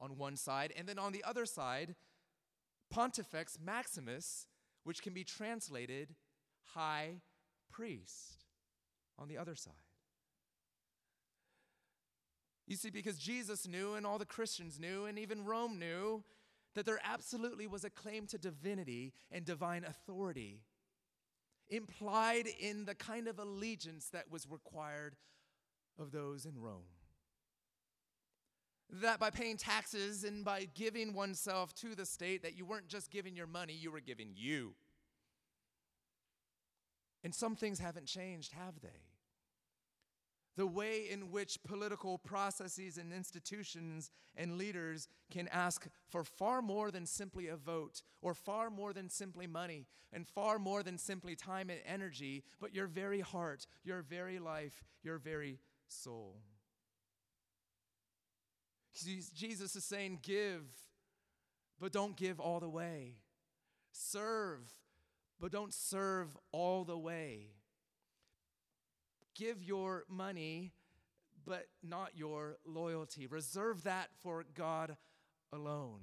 on 0.00 0.16
one 0.18 0.36
side, 0.36 0.72
and 0.76 0.88
then 0.88 0.98
on 0.98 1.12
the 1.12 1.22
other 1.22 1.46
side, 1.46 1.94
Pontifex 2.90 3.58
Maximus, 3.64 4.46
which 4.84 5.00
can 5.00 5.14
be 5.14 5.22
translated 5.22 6.14
high 6.74 7.20
priest, 7.70 8.44
on 9.18 9.28
the 9.28 9.38
other 9.38 9.54
side. 9.54 9.74
You 12.66 12.76
see, 12.76 12.90
because 12.90 13.18
Jesus 13.18 13.66
knew, 13.66 13.94
and 13.94 14.06
all 14.06 14.18
the 14.18 14.24
Christians 14.24 14.78
knew, 14.78 15.04
and 15.06 15.18
even 15.18 15.44
Rome 15.44 15.78
knew, 15.78 16.22
that 16.74 16.86
there 16.86 17.00
absolutely 17.04 17.66
was 17.66 17.84
a 17.84 17.90
claim 17.90 18.26
to 18.28 18.38
divinity 18.38 19.12
and 19.30 19.44
divine 19.44 19.84
authority 19.84 20.62
implied 21.68 22.46
in 22.60 22.84
the 22.84 22.94
kind 22.94 23.28
of 23.28 23.38
allegiance 23.38 24.08
that 24.10 24.30
was 24.30 24.46
required 24.48 25.16
of 25.98 26.12
those 26.12 26.44
in 26.44 26.58
Rome. 26.58 26.84
That 28.90 29.18
by 29.18 29.30
paying 29.30 29.56
taxes 29.56 30.22
and 30.22 30.44
by 30.44 30.68
giving 30.74 31.14
oneself 31.14 31.74
to 31.76 31.94
the 31.94 32.04
state, 32.04 32.42
that 32.42 32.56
you 32.56 32.66
weren't 32.66 32.88
just 32.88 33.10
giving 33.10 33.34
your 33.34 33.46
money, 33.46 33.72
you 33.72 33.90
were 33.90 34.00
giving 34.00 34.32
you. 34.34 34.74
And 37.24 37.34
some 37.34 37.56
things 37.56 37.78
haven't 37.78 38.06
changed, 38.06 38.52
have 38.52 38.80
they? 38.82 39.11
The 40.56 40.66
way 40.66 41.08
in 41.10 41.30
which 41.30 41.62
political 41.64 42.18
processes 42.18 42.98
and 42.98 43.12
institutions 43.12 44.10
and 44.36 44.58
leaders 44.58 45.08
can 45.30 45.48
ask 45.48 45.86
for 46.08 46.24
far 46.24 46.60
more 46.60 46.90
than 46.90 47.06
simply 47.06 47.48
a 47.48 47.56
vote, 47.56 48.02
or 48.20 48.34
far 48.34 48.70
more 48.70 48.92
than 48.92 49.08
simply 49.08 49.46
money, 49.46 49.86
and 50.12 50.26
far 50.26 50.58
more 50.58 50.82
than 50.82 50.98
simply 50.98 51.34
time 51.34 51.70
and 51.70 51.80
energy, 51.86 52.44
but 52.60 52.74
your 52.74 52.86
very 52.86 53.20
heart, 53.20 53.66
your 53.84 54.02
very 54.02 54.38
life, 54.38 54.84
your 55.02 55.18
very 55.18 55.58
soul. 55.88 56.36
Jesus 58.94 59.74
is 59.74 59.84
saying, 59.84 60.18
Give, 60.22 60.64
but 61.80 61.92
don't 61.92 62.16
give 62.16 62.38
all 62.40 62.60
the 62.60 62.68
way. 62.68 63.14
Serve, 63.90 64.70
but 65.40 65.50
don't 65.50 65.72
serve 65.72 66.36
all 66.52 66.84
the 66.84 66.98
way 66.98 67.52
give 69.34 69.62
your 69.62 70.04
money, 70.08 70.72
but 71.44 71.66
not 71.82 72.10
your 72.14 72.58
loyalty. 72.64 73.26
Reserve 73.26 73.84
that 73.84 74.08
for 74.22 74.44
God 74.54 74.96
alone. 75.52 76.00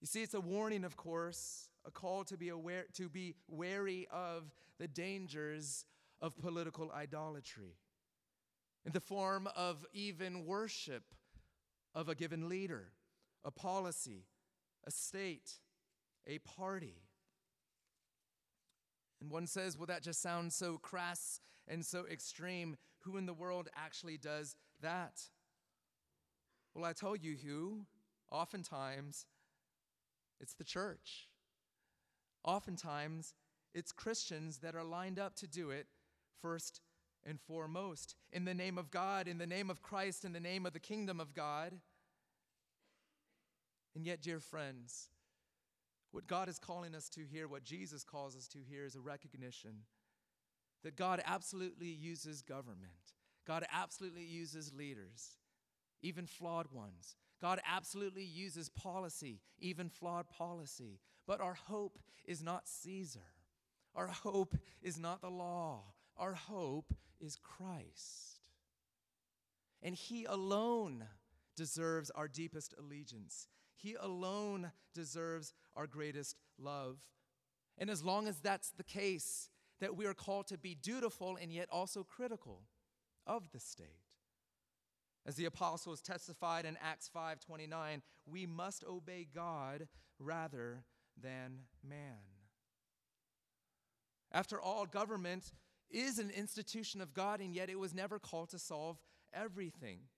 You 0.00 0.06
see, 0.06 0.22
it's 0.22 0.34
a 0.34 0.40
warning, 0.40 0.84
of 0.84 0.96
course, 0.96 1.68
a 1.86 1.90
call 1.90 2.24
to 2.24 2.36
be 2.36 2.48
aware, 2.48 2.86
to 2.94 3.08
be 3.08 3.34
wary 3.48 4.08
of 4.10 4.50
the 4.78 4.88
dangers 4.88 5.84
of 6.20 6.36
political 6.38 6.90
idolatry 6.92 7.76
in 8.84 8.92
the 8.92 9.00
form 9.00 9.48
of 9.54 9.84
even 9.92 10.44
worship 10.44 11.04
of 11.94 12.08
a 12.08 12.14
given 12.14 12.48
leader, 12.48 12.92
a 13.44 13.50
policy, 13.50 14.24
a 14.84 14.90
state, 14.90 15.52
a 16.26 16.38
party. 16.38 17.02
And 19.22 19.30
one 19.30 19.46
says, 19.46 19.78
well, 19.78 19.86
that 19.86 20.02
just 20.02 20.20
sounds 20.20 20.56
so 20.56 20.78
crass 20.78 21.38
and 21.68 21.86
so 21.86 22.04
extreme. 22.10 22.76
Who 23.02 23.16
in 23.16 23.26
the 23.26 23.32
world 23.32 23.68
actually 23.76 24.18
does 24.18 24.56
that? 24.80 25.20
Well, 26.74 26.84
I 26.84 26.92
tell 26.92 27.14
you 27.14 27.36
who. 27.36 27.86
Oftentimes, 28.32 29.26
it's 30.40 30.54
the 30.54 30.64
church. 30.64 31.28
Oftentimes, 32.42 33.34
it's 33.72 33.92
Christians 33.92 34.58
that 34.58 34.74
are 34.74 34.82
lined 34.82 35.20
up 35.20 35.36
to 35.36 35.46
do 35.46 35.70
it 35.70 35.86
first 36.40 36.80
and 37.24 37.38
foremost. 37.40 38.16
In 38.32 38.44
the 38.44 38.54
name 38.54 38.76
of 38.76 38.90
God, 38.90 39.28
in 39.28 39.38
the 39.38 39.46
name 39.46 39.70
of 39.70 39.82
Christ, 39.82 40.24
in 40.24 40.32
the 40.32 40.40
name 40.40 40.66
of 40.66 40.72
the 40.72 40.80
kingdom 40.80 41.20
of 41.20 41.32
God. 41.32 41.74
And 43.94 44.04
yet, 44.04 44.20
dear 44.20 44.40
friends, 44.40 45.10
what 46.12 46.26
God 46.26 46.48
is 46.48 46.58
calling 46.58 46.94
us 46.94 47.08
to 47.10 47.22
here, 47.24 47.48
what 47.48 47.64
Jesus 47.64 48.04
calls 48.04 48.36
us 48.36 48.46
to 48.48 48.58
here, 48.58 48.84
is 48.84 48.94
a 48.94 49.00
recognition 49.00 49.84
that 50.84 50.96
God 50.96 51.22
absolutely 51.26 51.88
uses 51.88 52.42
government. 52.42 52.92
God 53.46 53.64
absolutely 53.72 54.24
uses 54.24 54.72
leaders, 54.72 55.38
even 56.02 56.26
flawed 56.26 56.66
ones. 56.72 57.16
God 57.40 57.60
absolutely 57.66 58.24
uses 58.24 58.68
policy, 58.68 59.40
even 59.58 59.88
flawed 59.88 60.28
policy. 60.30 61.00
But 61.26 61.40
our 61.40 61.54
hope 61.54 61.98
is 62.24 62.42
not 62.42 62.68
Caesar. 62.68 63.20
Our 63.94 64.08
hope 64.08 64.56
is 64.82 64.98
not 64.98 65.20
the 65.20 65.30
law. 65.30 65.82
Our 66.16 66.34
hope 66.34 66.94
is 67.20 67.36
Christ. 67.36 68.40
And 69.82 69.94
He 69.94 70.24
alone 70.24 71.04
deserves 71.56 72.10
our 72.10 72.28
deepest 72.28 72.74
allegiance. 72.78 73.48
He 73.74 73.94
alone 73.94 74.70
deserves 74.94 75.52
our 75.76 75.86
greatest 75.86 76.36
love. 76.58 76.98
And 77.78 77.90
as 77.90 78.04
long 78.04 78.28
as 78.28 78.38
that's 78.40 78.70
the 78.70 78.84
case, 78.84 79.48
that 79.80 79.96
we 79.96 80.06
are 80.06 80.14
called 80.14 80.46
to 80.46 80.56
be 80.58 80.76
dutiful 80.76 81.36
and 81.40 81.52
yet 81.52 81.68
also 81.70 82.04
critical 82.04 82.62
of 83.26 83.50
the 83.50 83.58
state. 83.58 84.16
As 85.26 85.36
the 85.36 85.44
apostles 85.44 86.00
testified 86.00 86.64
in 86.64 86.76
Acts 86.80 87.08
5:29, 87.08 88.02
we 88.24 88.46
must 88.46 88.84
obey 88.84 89.24
God 89.24 89.88
rather 90.18 90.84
than 91.16 91.66
man. 91.82 92.22
After 94.30 94.60
all, 94.60 94.86
government 94.86 95.52
is 95.90 96.18
an 96.18 96.30
institution 96.30 97.00
of 97.00 97.12
God, 97.12 97.40
and 97.40 97.54
yet 97.54 97.68
it 97.68 97.78
was 97.78 97.92
never 97.92 98.18
called 98.18 98.50
to 98.50 98.58
solve 98.58 98.98
everything. 99.32 100.08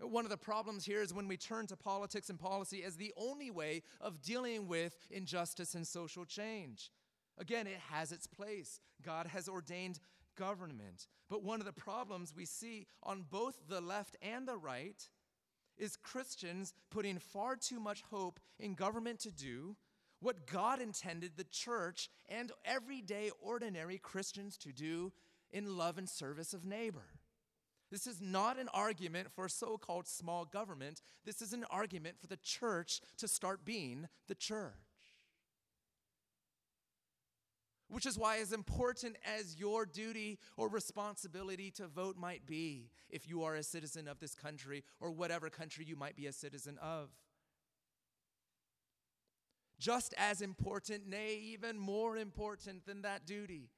One 0.00 0.24
of 0.24 0.30
the 0.30 0.36
problems 0.36 0.84
here 0.84 1.00
is 1.00 1.14
when 1.14 1.28
we 1.28 1.36
turn 1.36 1.66
to 1.68 1.76
politics 1.76 2.28
and 2.28 2.38
policy 2.38 2.84
as 2.84 2.96
the 2.96 3.14
only 3.16 3.50
way 3.50 3.82
of 4.00 4.20
dealing 4.20 4.68
with 4.68 4.94
injustice 5.10 5.74
and 5.74 5.86
social 5.86 6.24
change. 6.24 6.90
Again, 7.38 7.66
it 7.66 7.80
has 7.90 8.12
its 8.12 8.26
place. 8.26 8.80
God 9.02 9.26
has 9.26 9.48
ordained 9.48 10.00
government. 10.36 11.06
But 11.28 11.42
one 11.42 11.60
of 11.60 11.66
the 11.66 11.72
problems 11.72 12.34
we 12.36 12.44
see 12.44 12.86
on 13.02 13.24
both 13.30 13.56
the 13.68 13.80
left 13.80 14.16
and 14.22 14.46
the 14.46 14.56
right 14.56 15.08
is 15.78 15.96
Christians 15.96 16.74
putting 16.90 17.18
far 17.18 17.56
too 17.56 17.80
much 17.80 18.02
hope 18.10 18.38
in 18.58 18.74
government 18.74 19.20
to 19.20 19.30
do 19.30 19.76
what 20.20 20.46
God 20.46 20.80
intended 20.80 21.32
the 21.36 21.44
church 21.44 22.08
and 22.28 22.52
everyday 22.64 23.30
ordinary 23.40 23.98
Christians 23.98 24.56
to 24.58 24.72
do 24.72 25.12
in 25.50 25.76
love 25.76 25.98
and 25.98 26.08
service 26.08 26.54
of 26.54 26.64
neighbor. 26.64 27.06
This 27.90 28.06
is 28.06 28.20
not 28.20 28.58
an 28.58 28.68
argument 28.74 29.28
for 29.34 29.48
so 29.48 29.78
called 29.78 30.08
small 30.08 30.44
government. 30.44 31.02
This 31.24 31.40
is 31.40 31.52
an 31.52 31.64
argument 31.70 32.18
for 32.20 32.26
the 32.26 32.38
church 32.38 33.00
to 33.18 33.28
start 33.28 33.64
being 33.64 34.08
the 34.26 34.34
church. 34.34 34.74
Which 37.88 38.06
is 38.06 38.18
why, 38.18 38.38
as 38.38 38.52
important 38.52 39.16
as 39.24 39.60
your 39.60 39.86
duty 39.86 40.40
or 40.56 40.68
responsibility 40.68 41.70
to 41.72 41.86
vote 41.86 42.16
might 42.16 42.44
be, 42.44 42.90
if 43.08 43.28
you 43.28 43.44
are 43.44 43.54
a 43.54 43.62
citizen 43.62 44.08
of 44.08 44.18
this 44.18 44.34
country 44.34 44.82
or 44.98 45.12
whatever 45.12 45.48
country 45.48 45.84
you 45.84 45.94
might 45.94 46.16
be 46.16 46.26
a 46.26 46.32
citizen 46.32 46.78
of, 46.82 47.10
just 49.78 50.14
as 50.18 50.40
important, 50.40 51.06
nay, 51.08 51.38
even 51.40 51.78
more 51.78 52.16
important 52.16 52.84
than 52.86 53.02
that 53.02 53.24
duty. 53.24 53.70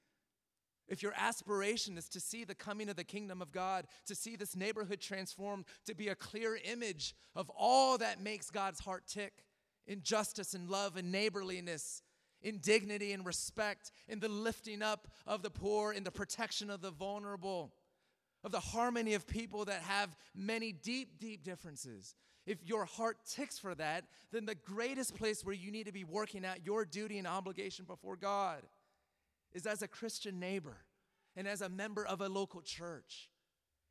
If 0.89 1.03
your 1.03 1.13
aspiration 1.17 1.99
is 1.99 2.09
to 2.11 2.21
see 2.21 2.45
the 2.45 2.55
coming 2.55 2.89
of 2.89 2.97
the 2.97 3.05
kingdom 3.05 3.43
of 3.43 3.53
God, 3.53 3.87
to 4.07 4.15
see 4.15 4.37
this 4.37 4.57
neighborhood 4.57 5.01
transformed, 5.01 5.67
to 5.87 5.95
be 5.95 6.09
a 6.09 6.15
clear 6.15 6.59
image 6.65 7.15
of 7.35 7.51
all 7.57 7.99
that 7.99 8.23
makes 8.23 8.51
God's 8.51 8.81
heart 8.81 9.07
tick 9.07 9.45
in 9.87 10.03
justice 10.03 10.55
and 10.55 10.69
love 10.69 10.97
and 10.97 11.13
neighborliness, 11.13 12.03
in 12.43 12.59
dignity 12.59 13.13
and 13.13 13.27
respect, 13.27 13.91
in 14.09 14.21
the 14.21 14.29
lifting 14.29 14.83
up 14.83 15.09
of 15.27 15.43
the 15.43 15.51
poor, 15.51 15.93
in 15.93 16.05
the 16.05 16.11
protection 16.11 16.71
of 16.71 16.81
the 16.81 16.91
vulnerable, 16.91 17.73
of 18.45 18.53
the 18.53 18.61
harmony 18.61 19.15
of 19.15 19.27
people 19.27 19.65
that 19.65 19.83
have 19.83 20.17
many 20.35 20.73
deep, 20.73 21.19
deep 21.19 21.43
differences, 21.43 22.15
if 22.49 22.65
your 22.65 22.87
heart 22.87 23.19
ticks 23.31 23.59
for 23.59 23.75
that, 23.75 24.05
then 24.33 24.47
the 24.47 24.55
greatest 24.55 25.15
place 25.15 25.45
where 25.45 25.55
you 25.55 25.71
need 25.71 25.85
to 25.85 25.93
be 25.93 26.05
working 26.05 26.47
out 26.47 26.65
your 26.65 26.87
duty 26.87 27.19
and 27.19 27.27
obligation 27.27 27.85
before 27.85 28.17
God 28.17 28.63
is 29.55 29.67
as 29.67 29.83
a 29.83 29.89
Christian 29.89 30.39
neighbor 30.39 30.79
and 31.37 31.47
as 31.47 31.61
a 31.61 31.69
member 31.69 32.05
of 32.05 32.21
a 32.21 32.29
local 32.29 32.61
church 32.61 33.31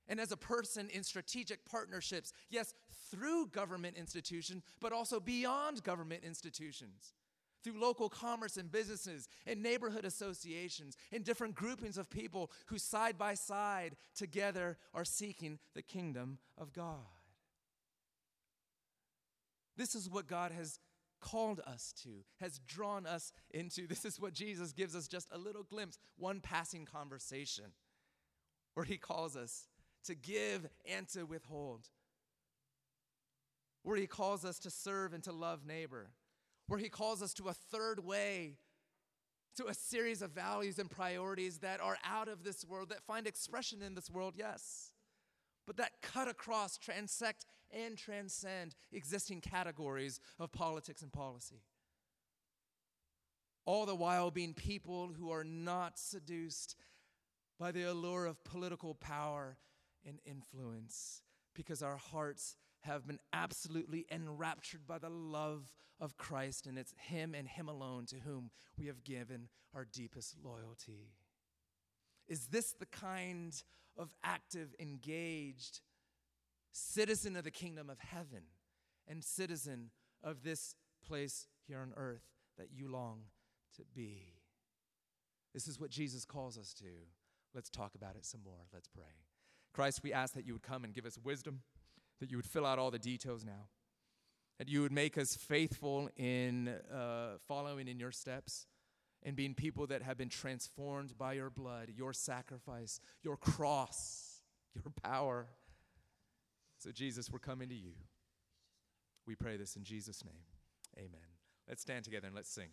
and 0.08 0.20
as 0.20 0.32
a 0.32 0.38
person 0.38 0.90
in 0.90 1.04
strategic 1.04 1.66
partnerships, 1.66 2.32
yes, 2.50 2.74
through 3.12 3.48
government 3.48 3.98
institutions, 3.98 4.64
but 4.80 4.94
also 4.94 5.20
beyond 5.20 5.84
government 5.84 6.24
institutions, 6.24 7.14
through 7.64 7.80
local 7.80 8.10
commerce 8.10 8.58
and 8.58 8.72
businesses 8.72 9.28
and 9.46 9.62
neighborhood 9.62 10.06
associations 10.06 10.96
and 11.12 11.24
different 11.24 11.56
groupings 11.56 11.98
of 11.98 12.10
people 12.10 12.52
who 12.68 12.78
side 12.78 13.18
by 13.18 13.34
side 13.34 13.96
together 14.16 14.78
are 14.94 15.06
seeking 15.06 15.60
the 15.74 15.82
kingdom 15.82 16.38
of 16.58 16.72
God. 16.74 17.06
This 19.76 19.94
is 19.94 20.10
what 20.10 20.28
God 20.28 20.52
has 20.52 20.80
called 21.20 21.62
us 21.66 21.94
to, 22.04 22.10
has 22.40 22.60
drawn 22.60 23.06
us 23.06 23.32
into. 23.52 23.88
This 23.88 24.06
is 24.06 24.20
what 24.20 24.34
Jesus 24.34 24.74
gives 24.74 24.96
us 24.96 25.08
just 25.08 25.30
a 25.32 25.38
little 25.38 25.64
glimpse, 25.64 25.98
one 26.18 26.40
passing 26.40 26.86
conversation, 26.86 27.66
where 28.74 28.86
he 28.86 28.98
calls 28.98 29.36
us 29.36 29.68
to 30.06 30.16
give 30.16 30.68
and 30.90 31.08
to 31.10 31.24
withhold, 31.24 31.88
where 33.84 33.98
he 33.98 34.08
calls 34.08 34.46
us 34.46 34.60
to 34.60 34.70
serve 34.70 35.14
and 35.14 35.24
to 35.24 35.32
love 35.32 35.66
neighbor, 35.66 36.12
where 36.68 36.80
he 36.80 36.90
calls 36.90 37.22
us 37.22 37.34
to 37.36 37.48
a 37.48 37.54
third 37.54 38.04
way. 38.04 38.58
To 39.56 39.66
a 39.66 39.74
series 39.74 40.22
of 40.22 40.30
values 40.30 40.78
and 40.78 40.88
priorities 40.88 41.58
that 41.62 41.82
are 41.82 41.98
out 42.06 42.28
of 42.28 42.44
this 42.44 42.64
world, 42.64 42.90
that 42.90 43.02
find 43.08 43.26
expression 43.26 43.82
in 43.82 43.96
this 43.96 44.08
world, 44.08 44.36
yes 44.38 44.92
but 45.68 45.78
that 45.78 46.02
cut 46.02 46.30
across, 46.30 46.80
transect, 46.80 47.46
and 47.72 47.98
transcend 47.98 48.76
existing 48.92 49.42
categories 49.42 50.20
of 50.40 50.52
politics 50.52 51.02
and 51.02 51.12
policy. 51.12 51.62
All 53.66 53.86
the 53.86 53.96
while 53.96 54.32
being 54.32 54.54
people 54.54 55.10
who 55.18 55.32
are 55.32 55.44
not 55.44 56.00
seduced 56.00 56.76
by 57.60 57.72
the 57.72 57.84
allure 57.84 58.26
of 58.26 58.44
political 58.44 58.94
power 58.96 59.58
and 60.06 60.20
influence, 60.26 61.22
because 61.54 61.82
our 61.84 61.98
hearts 61.98 62.56
have 62.82 63.06
been 63.06 63.20
absolutely 63.34 64.06
enraptured 64.12 64.88
by 64.88 65.00
the 65.00 65.10
love 65.10 65.74
of 66.00 66.18
Christ, 66.18 66.68
and 66.68 66.78
it's 66.78 66.94
Him 66.98 67.34
and 67.34 67.48
Him 67.48 67.68
alone 67.68 68.06
to 68.08 68.18
whom 68.18 68.52
we 68.78 68.86
have 68.86 69.04
given 69.04 69.50
our 69.74 69.86
deepest 69.86 70.36
loyalty. 70.44 71.12
Is 72.28 72.48
this 72.48 72.74
the 72.74 72.86
kind 72.86 73.54
of 73.98 74.14
active, 74.24 74.76
engaged 74.80 75.82
citizen 76.72 77.36
of 77.36 77.44
the 77.44 77.52
kingdom 77.52 77.90
of 77.90 78.00
heaven 78.00 78.44
and 79.08 79.24
citizen 79.24 79.92
of 80.24 80.44
this 80.44 80.76
place 81.06 81.48
here 81.68 81.80
on 81.80 81.94
earth 81.96 82.24
that 82.58 82.68
you 82.74 82.90
long 82.90 83.22
to 83.76 83.84
be. 83.96 84.34
This 85.54 85.68
is 85.68 85.80
what 85.80 85.90
Jesus 85.90 86.26
calls 86.26 86.58
us 86.58 86.74
to. 86.76 86.86
Let's 87.54 87.70
talk 87.70 87.96
about 87.96 88.16
it 88.16 88.26
some 88.26 88.42
more. 88.44 88.68
Let's 88.74 88.88
pray. 88.88 89.06
Christ, 89.74 90.02
we 90.04 90.14
ask 90.14 90.34
that 90.34 90.46
you 90.46 90.54
would 90.54 90.64
come 90.64 90.84
and 90.84 90.94
give 90.94 91.06
us 91.06 91.18
wisdom, 91.24 91.62
that 92.20 92.32
you 92.32 92.38
would 92.38 92.46
fill 92.46 92.66
out 92.66 92.80
all 92.80 92.92
the 92.92 93.00
details 93.00 93.46
now, 93.46 93.70
that 94.58 94.68
you 94.68 94.82
would 94.82 94.92
make 94.92 95.18
us 95.18 95.36
faithful 95.36 96.10
in 96.18 96.70
uh, 96.94 97.38
following 97.48 97.88
in 97.88 98.00
your 98.00 98.12
steps 98.12 98.66
and 99.24 99.36
being 99.36 99.54
people 99.54 99.88
that 99.88 100.02
have 100.02 100.18
been 100.18 100.30
transformed 100.30 101.18
by 101.18 101.34
your 101.34 101.50
blood, 101.50 101.90
your 101.96 102.14
sacrifice, 102.14 103.00
your 103.24 103.38
cross, 103.38 104.42
your 104.76 104.92
power. 105.04 105.48
So, 106.78 106.92
Jesus, 106.92 107.32
we're 107.32 107.40
coming 107.40 107.70
to 107.70 107.76
you. 107.76 107.94
We 109.26 109.36
pray 109.36 109.58
this 109.58 109.76
in 109.76 109.84
Jesus' 109.84 110.24
name. 110.24 110.44
Amen. 110.98 111.28
Let's 111.68 111.82
stand 111.82 112.06
together 112.06 112.28
and 112.28 112.36
let's 112.36 112.50
sing. 112.50 112.70